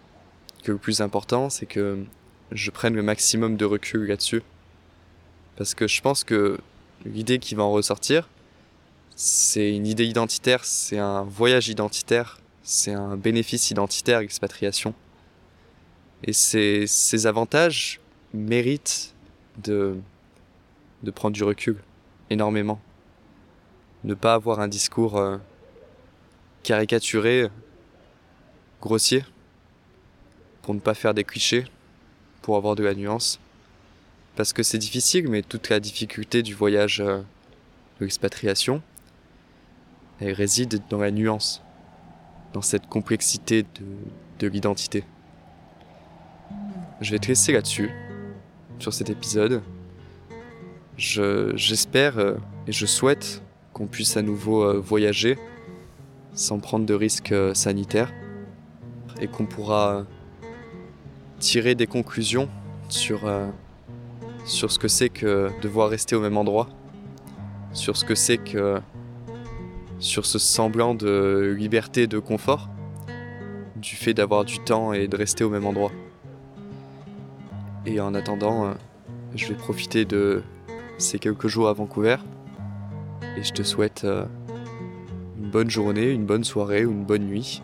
que 0.62 0.72
le 0.72 0.78
plus 0.78 1.00
important, 1.00 1.50
c'est 1.50 1.66
que 1.66 2.04
je 2.52 2.70
prenne 2.70 2.94
le 2.94 3.02
maximum 3.02 3.56
de 3.56 3.64
recul 3.64 4.06
là-dessus. 4.06 4.42
Parce 5.56 5.74
que 5.74 5.86
je 5.86 6.00
pense 6.00 6.24
que 6.24 6.58
l'idée 7.04 7.38
qui 7.38 7.54
va 7.54 7.62
en 7.62 7.72
ressortir, 7.72 8.28
c'est 9.16 9.74
une 9.74 9.86
idée 9.86 10.06
identitaire, 10.06 10.64
c'est 10.64 10.98
un 10.98 11.22
voyage 11.22 11.68
identitaire, 11.68 12.40
c'est 12.62 12.92
un 12.92 13.16
bénéfice 13.16 13.70
identitaire, 13.70 14.20
l'expatriation. 14.20 14.94
Et 16.24 16.32
ces, 16.32 16.86
ces 16.86 17.26
avantages 17.26 18.00
méritent 18.32 19.14
de, 19.62 19.96
de 21.02 21.10
prendre 21.10 21.34
du 21.34 21.44
recul, 21.44 21.76
énormément. 22.30 22.80
Ne 24.02 24.14
pas 24.14 24.34
avoir 24.34 24.60
un 24.60 24.68
discours 24.68 25.16
euh, 25.16 25.38
caricaturé, 26.64 27.48
grossier, 28.80 29.24
pour 30.62 30.74
ne 30.74 30.80
pas 30.80 30.94
faire 30.94 31.14
des 31.14 31.22
clichés, 31.22 31.66
pour 32.42 32.56
avoir 32.56 32.74
de 32.74 32.82
la 32.82 32.94
nuance. 32.94 33.38
Parce 34.34 34.52
que 34.52 34.64
c'est 34.64 34.78
difficile, 34.78 35.28
mais 35.28 35.42
toute 35.42 35.68
la 35.68 35.78
difficulté 35.78 36.42
du 36.42 36.54
voyage 36.54 37.00
euh, 37.00 37.18
de 38.00 38.04
l'expatriation, 38.04 38.82
elle 40.20 40.32
réside 40.32 40.82
dans 40.90 40.98
la 40.98 41.12
nuance, 41.12 41.62
dans 42.52 42.62
cette 42.62 42.88
complexité 42.88 43.62
de, 43.62 43.84
de 44.40 44.48
l'identité. 44.48 45.04
Je 47.00 47.10
vais 47.12 47.18
te 47.18 47.28
laisser 47.28 47.52
là-dessus, 47.52 47.90
sur 48.78 48.92
cet 48.92 49.10
épisode. 49.10 49.62
Je, 50.96 51.52
j'espère 51.56 52.18
euh, 52.18 52.34
et 52.66 52.72
je 52.72 52.86
souhaite 52.86 53.42
qu'on 53.72 53.86
puisse 53.86 54.16
à 54.16 54.22
nouveau 54.22 54.62
euh, 54.62 54.78
voyager 54.78 55.36
sans 56.34 56.58
prendre 56.58 56.84
de 56.84 56.94
risques 56.94 57.32
euh, 57.32 57.54
sanitaires 57.54 58.12
et 59.20 59.28
qu'on 59.28 59.46
pourra 59.46 60.04
tirer 61.38 61.74
des 61.74 61.86
conclusions 61.86 62.48
sur, 62.88 63.26
euh, 63.26 63.48
ce 64.44 64.78
que 64.78 64.88
c'est 64.88 65.08
que 65.08 65.50
devoir 65.62 65.88
rester 65.88 66.16
au 66.16 66.20
même 66.20 66.36
endroit, 66.36 66.68
sur 67.72 67.96
ce 67.96 68.04
que 68.04 68.14
c'est 68.14 68.38
que 68.38 68.80
sur 70.00 70.26
ce 70.26 70.38
semblant 70.38 70.94
de 70.94 71.54
liberté 71.56 72.06
de 72.06 72.18
confort 72.18 72.68
du 73.76 73.96
fait 73.96 74.14
d'avoir 74.14 74.44
du 74.44 74.58
temps 74.58 74.92
et 74.92 75.08
de 75.08 75.16
rester 75.16 75.44
au 75.44 75.50
même 75.50 75.66
endroit. 75.66 75.92
Et 77.86 78.00
en 78.00 78.14
attendant, 78.14 78.66
euh, 78.66 78.72
je 79.34 79.46
vais 79.46 79.54
profiter 79.54 80.04
de 80.04 80.42
ces 80.98 81.18
quelques 81.18 81.48
jours 81.48 81.68
à 81.68 81.72
Vancouver 81.72 82.16
et 83.36 83.42
je 83.42 83.52
te 83.52 83.62
souhaite 83.62 84.06
bonne 85.54 85.70
journée, 85.70 86.10
une 86.10 86.26
bonne 86.26 86.42
soirée 86.42 86.80
une 86.80 87.04
bonne 87.04 87.26
nuit. 87.26 87.62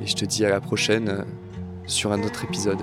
Et 0.00 0.06
je 0.06 0.14
te 0.14 0.24
dis 0.24 0.44
à 0.44 0.48
la 0.48 0.60
prochaine 0.60 1.08
euh, 1.08 1.22
sur 1.88 2.12
un 2.12 2.22
autre 2.22 2.44
épisode. 2.44 2.78